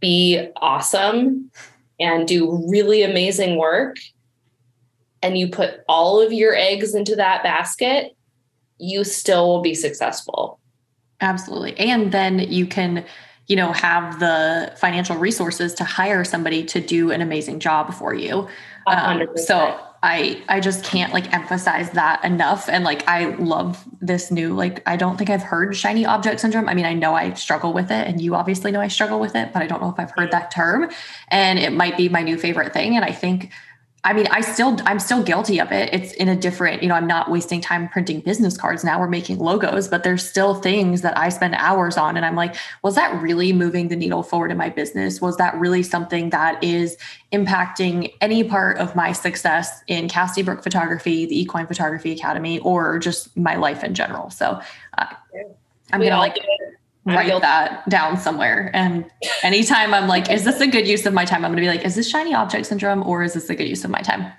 [0.00, 1.50] be awesome
[2.00, 3.96] and do really amazing work
[5.22, 8.16] and you put all of your eggs into that basket,
[8.78, 10.60] you still will be successful.
[11.20, 11.76] Absolutely.
[11.78, 13.04] And then you can,
[13.48, 18.14] you know, have the financial resources to hire somebody to do an amazing job for
[18.14, 18.46] you.
[18.86, 22.68] Um, so I I just can't like emphasize that enough.
[22.68, 26.68] And like I love this new like I don't think I've heard shiny object syndrome.
[26.68, 29.34] I mean, I know I struggle with it, and you obviously know I struggle with
[29.34, 30.90] it, but I don't know if I've heard that term.
[31.28, 32.94] And it might be my new favorite thing.
[32.94, 33.52] And I think
[34.08, 35.92] I mean, I still, I'm still guilty of it.
[35.92, 38.98] It's in a different, you know, I'm not wasting time printing business cards now.
[38.98, 42.16] We're making logos, but there's still things that I spend hours on.
[42.16, 45.20] And I'm like, was that really moving the needle forward in my business?
[45.20, 46.96] Was that really something that is
[47.32, 52.98] impacting any part of my success in Cassidy Brooke Photography, the Equine Photography Academy, or
[52.98, 54.30] just my life in general?
[54.30, 54.58] So
[54.96, 55.06] uh,
[55.92, 56.38] I'm going to like,
[57.08, 58.70] write that down somewhere.
[58.74, 59.10] And
[59.42, 61.44] anytime I'm like, is this a good use of my time?
[61.44, 63.68] I'm going to be like, is this shiny object syndrome or is this a good
[63.68, 64.32] use of my time?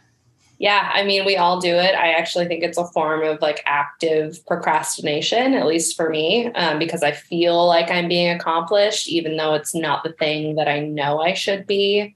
[0.59, 1.95] Yeah, I mean, we all do it.
[1.95, 6.79] I actually think it's a form of like active procrastination, at least for me, um,
[6.79, 10.81] because I feel like I'm being accomplished, even though it's not the thing that I
[10.81, 12.13] know I should be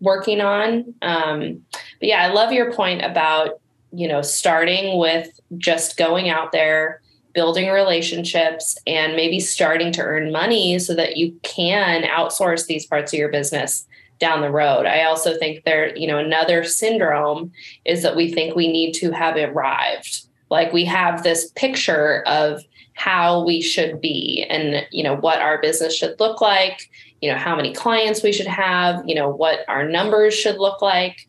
[0.00, 0.94] working on.
[1.02, 1.64] Um,
[1.98, 3.60] but yeah, I love your point about,
[3.92, 7.02] you know, starting with just going out there,
[7.32, 13.12] building relationships and maybe starting to earn money so that you can outsource these parts
[13.12, 13.86] of your business
[14.18, 14.86] down the road.
[14.86, 17.50] I also think there, you know, another syndrome
[17.84, 20.26] is that we think we need to have arrived.
[20.48, 22.62] Like we have this picture of
[22.94, 26.88] how we should be and, you know, what our business should look like,
[27.20, 30.80] you know, how many clients we should have, you know, what our numbers should look
[30.80, 31.28] like.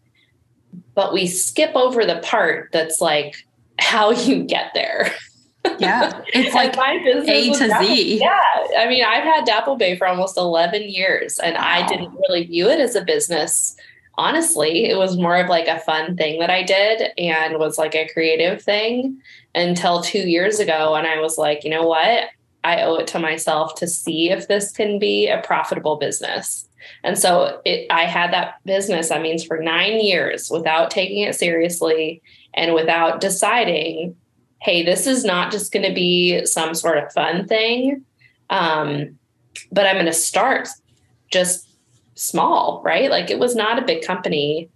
[0.94, 3.36] But we skip over the part that's like
[3.80, 5.12] how you get there.
[5.80, 6.22] Yeah.
[6.28, 7.88] It's like my business A to Dapple.
[7.88, 8.20] Z.
[8.20, 8.40] Yeah.
[8.78, 11.62] I mean, I've had Dapplebay for almost 11 years and wow.
[11.64, 13.76] I didn't really view it as a business.
[14.16, 17.96] Honestly, it was more of like a fun thing that I did and was like
[17.96, 19.22] a creative thing
[19.56, 20.96] until two years ago.
[20.96, 22.30] And I was like, you know what?
[22.64, 26.68] I owe it to myself to see if this can be a profitable business.
[27.04, 31.36] And so it, I had that business, that means for nine years without taking it
[31.36, 32.22] seriously
[32.54, 34.16] and without deciding
[34.64, 38.06] hey, this is not just going to be some sort of fun thing,
[38.50, 39.20] um,
[39.74, 40.70] but I'm going to start
[41.30, 41.68] just
[42.16, 43.12] small, right?
[43.12, 44.70] Like it was not a big company.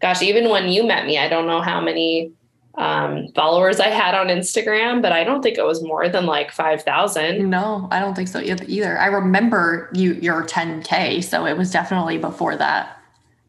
[0.00, 2.32] Gosh, even when you met me, I don't know how many
[2.76, 6.50] um, followers I had on Instagram, but I don't think it was more than like
[6.50, 7.50] 5,000.
[7.50, 8.98] No, I don't think so either.
[8.98, 11.22] I remember you, your 10K.
[11.22, 12.98] So it was definitely before that.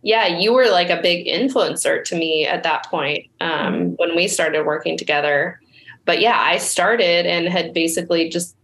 [0.01, 4.27] Yeah, you were like a big influencer to me at that point um, when we
[4.27, 5.61] started working together
[6.05, 8.55] but yeah, I started and had basically just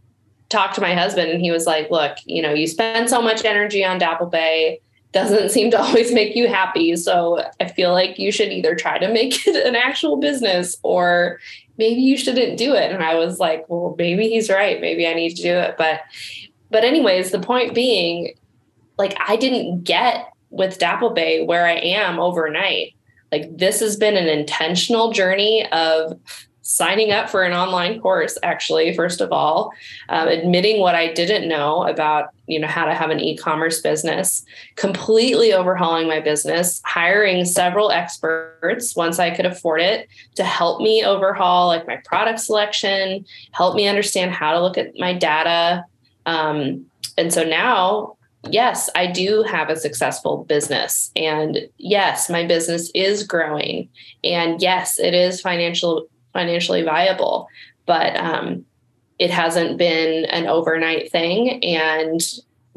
[0.50, 3.44] talked to my husband, and he was like, "Look, you know, you spend so much
[3.46, 4.80] energy on Dapplebay."
[5.12, 6.96] Doesn't seem to always make you happy.
[6.96, 11.40] So I feel like you should either try to make it an actual business or
[11.82, 12.92] maybe you shouldn't do it.
[12.92, 14.80] And I was like, well, maybe he's right.
[14.80, 15.76] Maybe I need to do it.
[15.78, 16.02] But,
[16.70, 18.36] but anyways, the point being,
[18.98, 22.94] like, I didn't get with Dapplebay where I am overnight.
[23.32, 26.20] Like, this has been an intentional journey of
[26.62, 29.72] signing up for an online course actually first of all
[30.10, 34.46] um, admitting what i didn't know about you know how to have an e-commerce business
[34.76, 41.04] completely overhauling my business hiring several experts once i could afford it to help me
[41.04, 45.84] overhaul like my product selection help me understand how to look at my data
[46.28, 46.86] um,
[47.18, 48.16] and so now
[48.50, 51.12] yes, I do have a successful business.
[51.16, 53.90] And yes, my business is growing.
[54.24, 57.48] And yes, it is financial financially viable.
[57.86, 58.66] But um,
[59.20, 61.64] it hasn't been an overnight thing.
[61.64, 62.22] And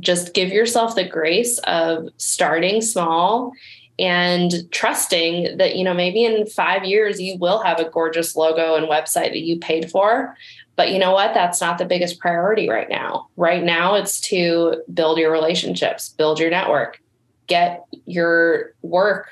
[0.00, 3.52] just give yourself the grace of starting small
[3.98, 8.74] and trusting that you know maybe in 5 years you will have a gorgeous logo
[8.74, 10.36] and website that you paid for
[10.74, 14.82] but you know what that's not the biggest priority right now right now it's to
[14.92, 17.00] build your relationships build your network
[17.46, 19.28] get your work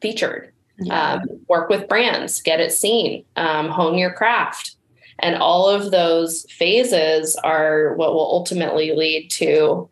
[0.00, 1.14] featured yeah.
[1.14, 4.76] um, work with brands, get it seen, um, hone your craft.
[5.18, 9.88] And all of those phases are what will ultimately lead to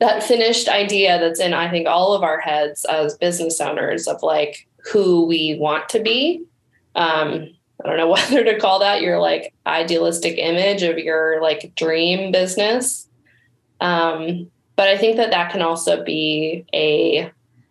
[0.00, 4.22] that finished idea that's in, I think, all of our heads as business owners of
[4.22, 6.42] like who we want to be.
[6.94, 7.48] Um,
[7.84, 12.32] I don't know whether to call that your like idealistic image of your like dream
[12.32, 13.08] business.
[13.80, 17.30] Um, but I think that that can also be a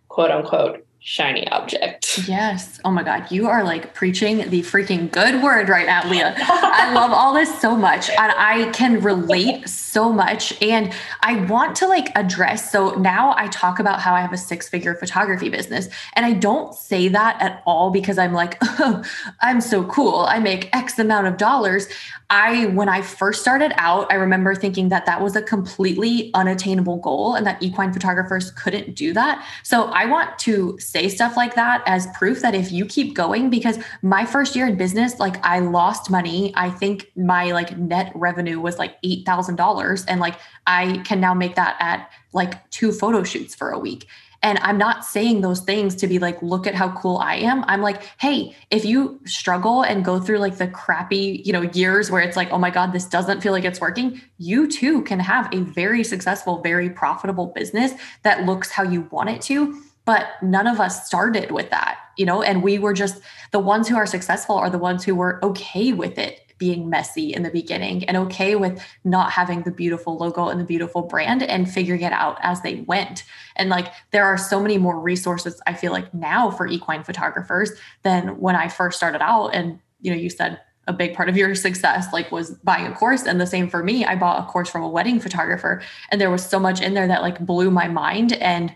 [0.10, 2.28] quote unquote shiny object.
[2.28, 2.82] Yes.
[2.84, 3.32] Oh my God.
[3.32, 6.36] You are like preaching the freaking good word right now, Leah.
[6.38, 8.10] I love all this so much.
[8.10, 10.62] And I can relate so much.
[10.62, 12.74] And I want to like address.
[12.74, 15.88] So now I talk about how I have a six figure photography business.
[16.18, 19.01] And I don't say that at all because I'm like, oh,
[19.39, 20.26] I'm so cool.
[20.28, 21.88] I make X amount of dollars.
[22.30, 26.97] I, when I first started out, I remember thinking that that was a completely unattainable
[26.97, 29.47] goal and that equine photographers couldn't do that.
[29.63, 33.49] So I want to say stuff like that as proof that if you keep going,
[33.49, 36.51] because my first year in business, like I lost money.
[36.57, 40.03] I think my like net revenue was like $8,000.
[40.09, 44.05] And like I can now make that at like two photo shoots for a week.
[44.48, 47.66] And I'm not saying those things to be like, look at how cool I am.
[47.68, 52.10] I'm like, hey, if you struggle and go through like the crappy, you know, years
[52.10, 55.20] where it's like, oh my God, this doesn't feel like it's working, you too can
[55.20, 57.91] have a very successful, very profitable business
[58.24, 59.82] that looks how you want it to.
[60.06, 63.20] But none of us started with that, you know, and we were just
[63.52, 67.34] the ones who are successful are the ones who were okay with it being messy
[67.34, 71.43] in the beginning and okay with not having the beautiful logo and the beautiful brand
[71.43, 73.24] and figuring it out as they went.
[73.55, 77.72] And like there are so many more resources I feel like now for equine photographers
[78.03, 79.49] than when I first started out.
[79.49, 82.95] And you know, you said a big part of your success like was buying a
[82.95, 85.82] course and the same for me i bought a course from a wedding photographer
[86.12, 88.74] and there was so much in there that like blew my mind and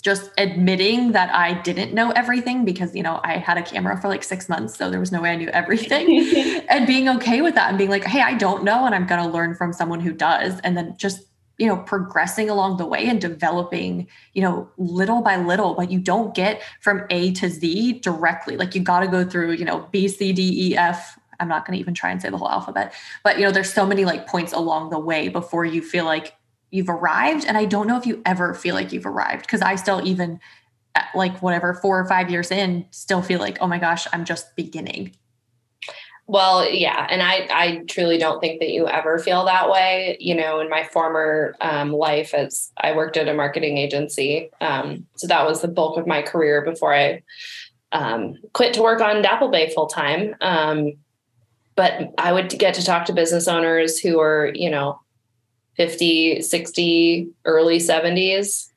[0.00, 4.08] just admitting that I didn't know everything because, you know, I had a camera for
[4.08, 4.76] like six months.
[4.76, 7.90] So there was no way I knew everything and being okay with that and being
[7.90, 8.86] like, hey, I don't know.
[8.86, 10.58] And I'm going to learn from someone who does.
[10.60, 11.24] And then just,
[11.58, 15.98] you know, progressing along the way and developing, you know, little by little, but you
[15.98, 18.56] don't get from A to Z directly.
[18.56, 21.18] Like you got to go through, you know, B, C, D, E, F.
[21.38, 22.94] I'm not going to even try and say the whole alphabet,
[23.24, 26.34] but, you know, there's so many like points along the way before you feel like
[26.70, 29.74] you've arrived and i don't know if you ever feel like you've arrived because i
[29.74, 30.40] still even
[31.14, 34.54] like whatever four or five years in still feel like oh my gosh i'm just
[34.56, 35.14] beginning.
[36.26, 40.34] Well yeah and i i truly don't think that you ever feel that way you
[40.34, 44.50] know in my former um, life as i worked at a marketing agency.
[44.60, 47.22] Um, so that was the bulk of my career before i
[47.92, 50.92] um, quit to work on dapplebay full time um,
[51.74, 55.00] but i would get to talk to business owners who are you know
[55.80, 58.68] 50, 60, early 70s,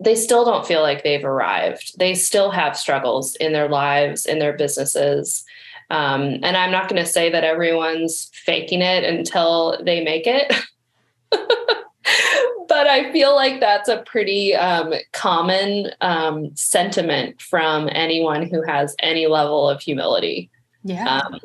[0.00, 1.98] they still don't feel like they've arrived.
[1.98, 5.44] They still have struggles in their lives, in their businesses.
[5.90, 10.50] Um, and I'm not going to say that everyone's faking it until they make it.
[11.30, 18.96] but I feel like that's a pretty um, common um, sentiment from anyone who has
[18.98, 20.48] any level of humility.
[20.84, 21.18] Yeah.
[21.18, 21.38] Um,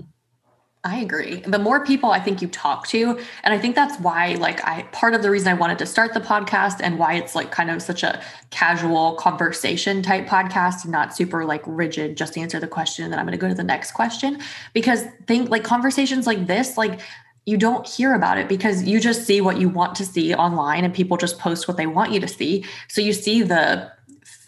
[0.85, 1.41] I agree.
[1.41, 4.83] The more people I think you talk to, and I think that's why, like, I
[4.93, 7.69] part of the reason I wanted to start the podcast and why it's like kind
[7.69, 12.67] of such a casual conversation type podcast and not super like rigid, just answer the
[12.67, 14.39] question and then I'm going to go to the next question.
[14.73, 17.01] Because think like conversations like this, like,
[17.45, 20.85] you don't hear about it because you just see what you want to see online
[20.85, 22.63] and people just post what they want you to see.
[22.87, 23.91] So you see the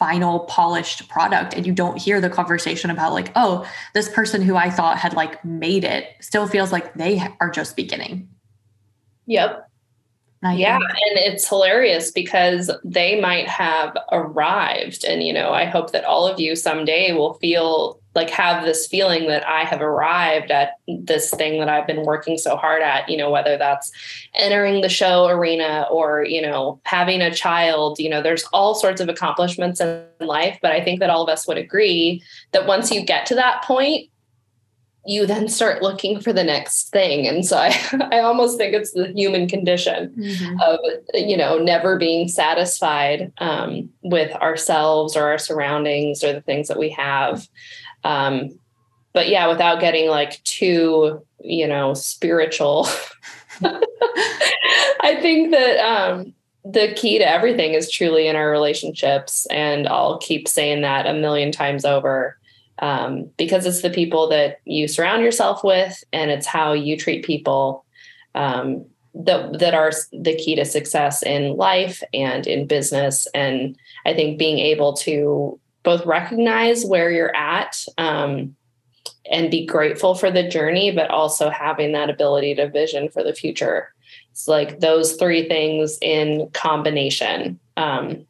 [0.02, 4.56] final polished product and you don't hear the conversation about like oh this person who
[4.56, 8.28] i thought had like made it still feels like they are just beginning.
[9.28, 9.70] Yep.
[10.44, 16.04] Yeah and it's hilarious because they might have arrived and you know i hope that
[16.04, 20.74] all of you someday will feel like have this feeling that I have arrived at
[20.88, 23.92] this thing that I've been working so hard at, you know, whether that's
[24.36, 29.00] entering the show arena or, you know, having a child, you know, there's all sorts
[29.00, 30.60] of accomplishments in life.
[30.62, 33.64] But I think that all of us would agree that once you get to that
[33.64, 34.10] point,
[35.06, 37.28] you then start looking for the next thing.
[37.28, 37.74] And so I,
[38.12, 40.60] I almost think it's the human condition mm-hmm.
[40.62, 40.80] of,
[41.14, 46.78] you know, never being satisfied um, with ourselves or our surroundings or the things that
[46.78, 47.48] we have.
[48.04, 48.60] Um,
[49.14, 52.88] but yeah, without getting like too, you know, spiritual,
[53.64, 56.34] I think that um,
[56.64, 59.46] the key to everything is truly in our relationships.
[59.48, 62.38] And I'll keep saying that a million times over
[62.80, 67.26] um, because it's the people that you surround yourself with and it's how you treat
[67.26, 67.86] people
[68.36, 73.28] um, that, that are the key to success in life and in business.
[73.34, 73.76] And
[74.06, 78.56] I think being able to both recognize where you're at um,
[79.30, 83.34] and be grateful for the journey, but also having that ability to vision for the
[83.34, 83.94] future.
[84.32, 87.60] It's like those three things in combination.
[87.78, 88.26] Um,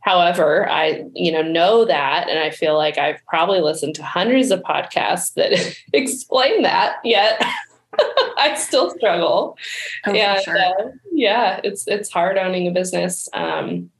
[0.00, 4.50] however, I you know know that, and I feel like I've probably listened to hundreds
[4.50, 6.96] of podcasts that explain that.
[7.04, 7.42] Yet
[8.38, 9.56] I still struggle.
[10.06, 10.56] Oh, and sure.
[10.56, 13.28] uh, yeah, it's it's hard owning a business.
[13.32, 13.90] Um,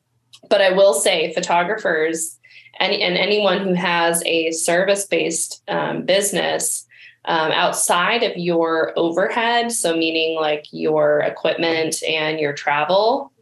[0.55, 2.39] but I will say, photographers
[2.79, 6.87] and, and anyone who has a service based um, business
[7.25, 13.33] um, outside of your overhead, so meaning like your equipment and your travel,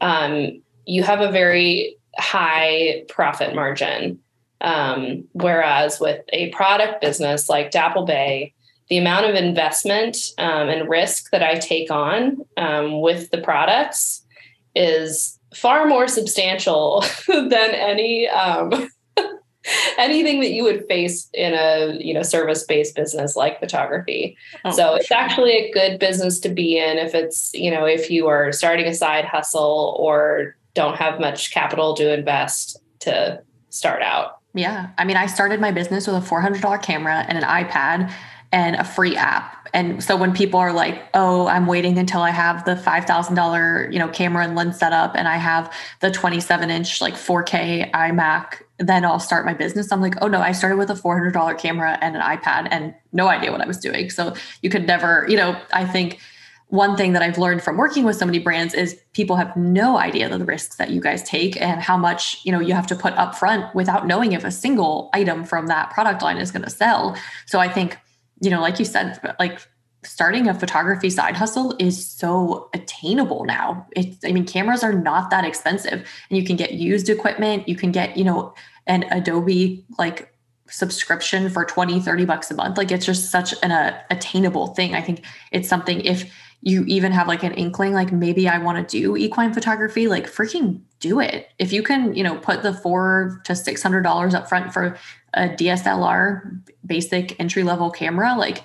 [0.00, 4.18] um, you have a very high profit margin.
[4.60, 8.52] Um, whereas with a product business like Dapplebay,
[8.88, 14.26] the amount of investment um, and risk that I take on um, with the products
[14.74, 18.88] is far more substantial than any um,
[19.98, 24.36] anything that you would face in a you know service based business like photography.
[24.64, 25.16] Oh, so it's sure.
[25.16, 28.86] actually a good business to be in if it's you know if you are starting
[28.86, 34.38] a side hustle or don't have much capital to invest to start out.
[34.54, 37.44] Yeah, I mean, I started my business with a four hundred dollar camera and an
[37.44, 38.12] iPad
[38.56, 42.30] and a free app and so when people are like, "Oh, I'm waiting until I
[42.30, 45.70] have the five thousand dollar, you know, camera and lens set up, and I have
[46.00, 50.40] the 27 inch like 4K iMac, then I'll start my business." I'm like, "Oh no,
[50.40, 53.66] I started with a 400 dollar camera and an iPad, and no idea what I
[53.66, 56.20] was doing." So you could never, you know, I think
[56.68, 59.98] one thing that I've learned from working with so many brands is people have no
[59.98, 62.96] idea the risks that you guys take and how much you know you have to
[62.96, 66.64] put up front without knowing if a single item from that product line is going
[66.64, 67.14] to sell.
[67.44, 67.98] So I think
[68.40, 69.60] you know, like you said, like
[70.04, 73.86] starting a photography side hustle is so attainable now.
[73.92, 77.68] It's, I mean, cameras are not that expensive and you can get used equipment.
[77.68, 78.54] You can get, you know,
[78.86, 80.32] an Adobe like
[80.68, 82.78] subscription for 20, 30 bucks a month.
[82.78, 84.94] Like it's just such an uh, attainable thing.
[84.94, 86.30] I think it's something if
[86.62, 90.26] you even have like an inkling, like maybe I want to do equine photography, like
[90.26, 91.48] freaking do it.
[91.58, 94.98] If you can, you know, put the four to six hundred dollars up front for
[95.36, 98.64] a DSLR basic entry level camera, like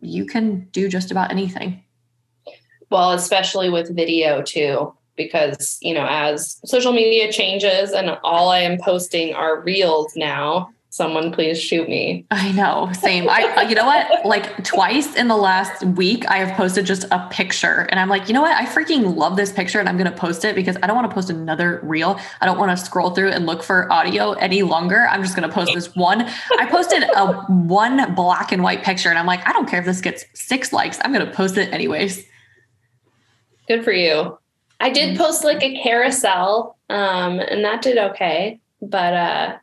[0.00, 1.82] you can do just about anything.
[2.90, 8.60] Well, especially with video too, because, you know, as social media changes and all I
[8.60, 12.24] am posting are reels now, someone please shoot me.
[12.30, 13.28] I know, same.
[13.28, 14.24] I you know what?
[14.24, 18.28] Like twice in the last week I have posted just a picture and I'm like,
[18.28, 18.56] "You know what?
[18.56, 21.10] I freaking love this picture and I'm going to post it because I don't want
[21.10, 22.18] to post another reel.
[22.40, 25.06] I don't want to scroll through and look for audio any longer.
[25.10, 26.22] I'm just going to post this one.
[26.58, 29.86] I posted a one black and white picture and I'm like, I don't care if
[29.86, 30.98] this gets 6 likes.
[31.02, 32.24] I'm going to post it anyways.
[33.68, 34.38] Good for you.
[34.80, 35.22] I did mm-hmm.
[35.22, 39.56] post like a carousel um and that did okay, but uh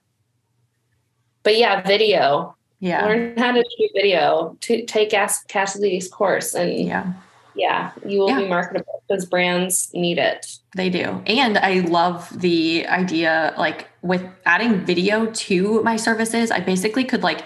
[1.43, 2.55] but yeah, video.
[2.79, 3.05] Yeah.
[3.05, 4.57] Learn how to shoot video.
[4.61, 7.13] To take Cass- Cassidy's course, and yeah,
[7.55, 8.39] yeah, you will yeah.
[8.39, 10.57] be marketable because brands need it.
[10.75, 13.53] They do, and I love the idea.
[13.57, 17.45] Like with adding video to my services, I basically could like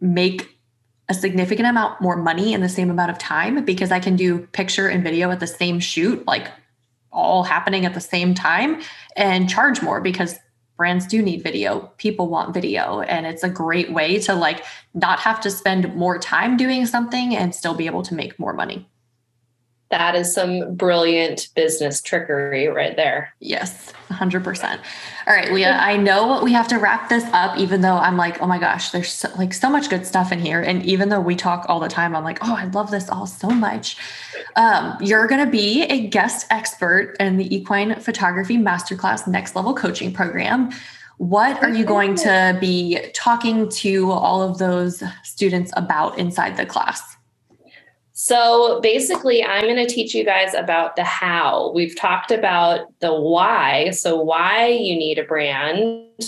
[0.00, 0.58] make
[1.08, 4.46] a significant amount more money in the same amount of time because I can do
[4.48, 6.48] picture and video at the same shoot, like
[7.10, 8.82] all happening at the same time
[9.16, 10.38] and charge more because
[10.78, 14.64] brands do need video people want video and it's a great way to like
[14.94, 18.54] not have to spend more time doing something and still be able to make more
[18.54, 18.88] money
[19.90, 23.34] That is some brilliant business trickery right there.
[23.40, 24.80] Yes, 100%.
[25.26, 28.42] All right, Leah, I know we have to wrap this up, even though I'm like,
[28.42, 30.60] oh my gosh, there's so, like so much good stuff in here.
[30.60, 33.26] And even though we talk all the time, I'm like, oh, I love this all
[33.26, 33.96] so much.
[34.56, 39.72] Um, you're going to be a guest expert in the Equine Photography Masterclass Next Level
[39.72, 40.70] Coaching Program.
[41.16, 46.64] What are you going to be talking to all of those students about inside the
[46.64, 47.07] class?
[48.20, 51.70] So basically, I'm going to teach you guys about the how.
[51.72, 53.90] We've talked about the why.
[53.90, 56.24] So, why you need a brand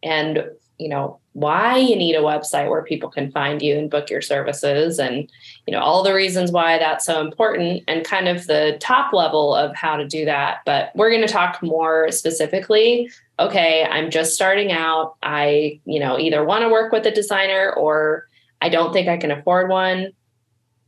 [0.00, 0.44] and,
[0.78, 4.20] you know, why you need a website where people can find you and book your
[4.20, 5.28] services and,
[5.66, 9.56] you know, all the reasons why that's so important and kind of the top level
[9.56, 10.58] of how to do that.
[10.64, 13.10] But we're going to talk more specifically.
[13.40, 15.16] Okay, I'm just starting out.
[15.20, 18.28] I, you know, either want to work with a designer or
[18.62, 20.12] I don't think I can afford one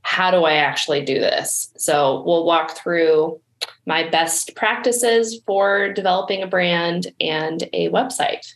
[0.06, 1.72] how do I actually do this?
[1.76, 3.40] So we'll walk through
[3.86, 8.46] my best practices for developing a brand and a website.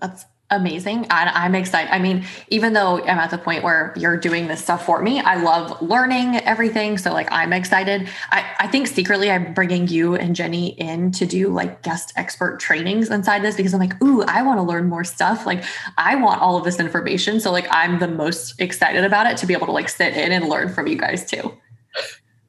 [0.00, 1.06] That's amazing.
[1.10, 1.92] And I'm excited.
[1.92, 5.20] I mean, even though I'm at the point where you're doing this stuff for me,
[5.20, 6.98] I love learning everything.
[6.98, 8.08] So, like, I'm excited.
[8.30, 12.60] I, I think secretly I'm bringing you and Jenny in to do like guest expert
[12.60, 15.46] trainings inside this because I'm like, ooh, I want to learn more stuff.
[15.46, 15.64] Like,
[15.96, 17.40] I want all of this information.
[17.40, 20.32] So, like, I'm the most excited about it to be able to like sit in
[20.32, 21.58] and learn from you guys too.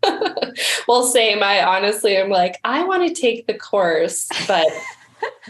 [0.88, 1.41] well, same.
[1.41, 4.68] I honestly am like, I want to take the course, but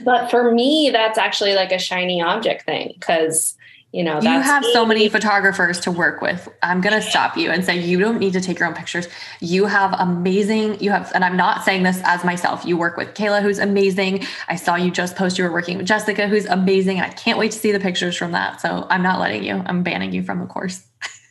[0.04, 3.56] but for me, that's actually like a shiny object thing because
[3.92, 6.50] you know you have so many photographers to work with.
[6.64, 9.08] I'm going to stop you and say you don't need to take your own pictures.
[9.40, 12.66] You have amazing you have and i'm not saying this as myself.
[12.66, 14.26] You work with kayla who's amazing.
[14.48, 17.52] I saw you just post you were working with jessica who's amazing i can't wait
[17.52, 18.62] to see the pictures from that.
[18.62, 19.62] So i'm not letting you.
[19.66, 20.84] I'm banning you from the course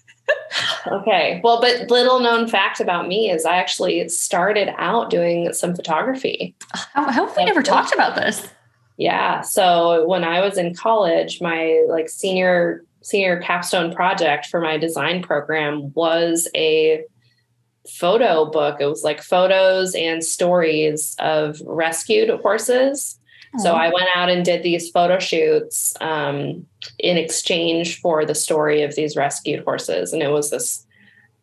[0.86, 1.40] okay.
[1.42, 6.54] Well, but little known fact about me is I actually started out doing some photography.
[6.72, 8.48] How, how have we never talked about this?
[8.96, 9.40] Yeah.
[9.40, 15.22] So when I was in college, my like senior senior capstone project for my design
[15.22, 17.02] program was a
[17.88, 18.80] photo book.
[18.80, 23.18] It was like photos and stories of rescued horses
[23.58, 26.66] so I went out and did these photo shoots um,
[26.98, 30.12] in exchange for the story of these rescued horses.
[30.12, 30.86] And it was this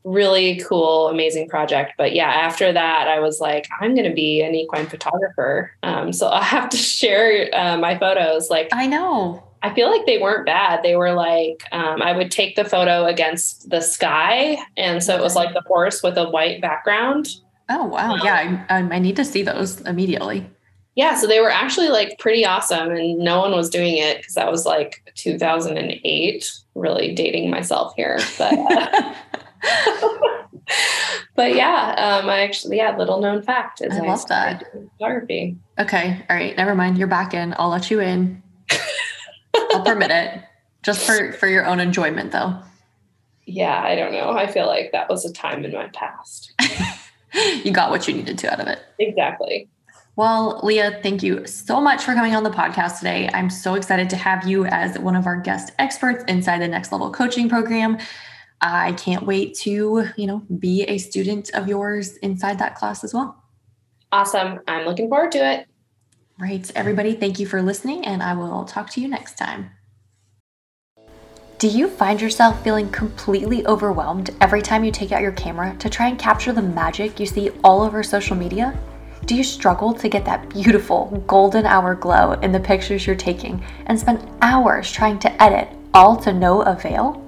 [0.04, 1.94] really cool, amazing project.
[1.98, 5.72] But yeah, after that, I was like, I'm going to be an equine photographer.
[5.84, 8.50] Um, so I'll have to share uh, my photos.
[8.50, 9.44] Like, I know.
[9.62, 10.84] I feel like they weren't bad.
[10.84, 14.58] They were like, um, I would take the photo against the sky.
[14.78, 17.28] And so it was like the horse with a white background.
[17.68, 18.14] Oh, wow.
[18.14, 18.66] Um, yeah.
[18.70, 20.50] I, I need to see those immediately
[20.96, 24.36] yeah, so they were actually like pretty awesome, and no one was doing it because
[24.36, 26.52] that was like 2008.
[26.76, 29.14] Really dating myself here, but uh,
[31.36, 34.64] but yeah, um, I actually yeah, little known fact is I, I love that
[34.98, 35.58] photography.
[35.78, 36.98] Okay, all right, never mind.
[36.98, 37.54] You're back in.
[37.58, 38.42] I'll let you in.
[39.72, 40.42] I'll permit it,
[40.84, 42.60] just for for your own enjoyment, though.
[43.46, 44.30] Yeah, I don't know.
[44.30, 46.54] I feel like that was a time in my past.
[47.64, 48.80] you got what you needed to out of it.
[49.00, 49.68] Exactly.
[50.20, 53.30] Well, Leah, thank you so much for coming on the podcast today.
[53.34, 56.92] I'm so excited to have you as one of our guest experts inside the Next
[56.92, 57.98] Level Coaching Program.
[58.60, 63.14] I can't wait to, you know, be a student of yours inside that class as
[63.14, 63.42] well.
[64.12, 64.60] Awesome.
[64.68, 65.68] I'm looking forward to it.
[66.38, 66.70] Right.
[66.76, 69.72] Everybody, thank you for listening, and I will talk to you next time.
[71.60, 75.90] Do you find yourself feeling completely overwhelmed every time you take out your camera to
[75.90, 78.78] try and capture the magic you see all over social media?
[79.30, 83.64] Do you struggle to get that beautiful golden hour glow in the pictures you're taking
[83.86, 87.24] and spend hours trying to edit, all to no avail?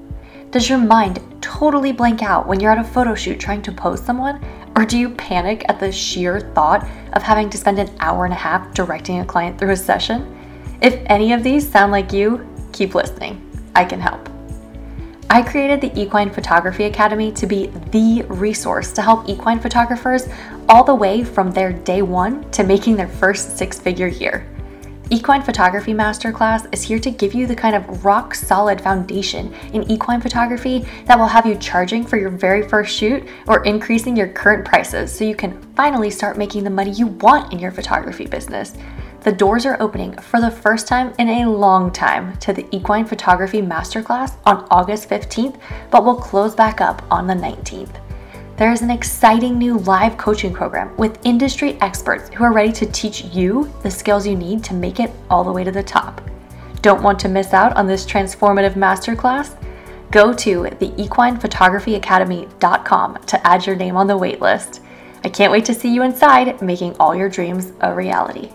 [0.50, 4.02] Does your mind totally blank out when you're at a photo shoot trying to pose
[4.02, 4.44] someone?
[4.76, 8.34] Or do you panic at the sheer thought of having to spend an hour and
[8.34, 10.36] a half directing a client through a session?
[10.82, 13.48] If any of these sound like you, keep listening.
[13.76, 14.28] I can help.
[15.30, 20.28] I created the Equine Photography Academy to be the resource to help equine photographers
[20.72, 24.48] all the way from their day one to making their first six figure year.
[25.10, 29.84] Equine Photography Masterclass is here to give you the kind of rock solid foundation in
[29.92, 34.30] equine photography that will have you charging for your very first shoot or increasing your
[34.30, 38.26] current prices so you can finally start making the money you want in your photography
[38.26, 38.74] business
[39.24, 43.06] the doors are opening for the first time in a long time to the Equine
[43.06, 45.60] Photography Masterclass on August 15th,
[45.92, 48.11] but will close back up on the 19th.
[48.62, 52.86] There is an exciting new live coaching program with industry experts who are ready to
[52.86, 56.22] teach you the skills you need to make it all the way to the top.
[56.84, 59.60] Don't want to miss out on this transformative masterclass?
[60.12, 64.82] Go to theequinephotographyacademy.com to add your name on the waitlist.
[65.24, 68.52] I can't wait to see you inside making all your dreams a reality.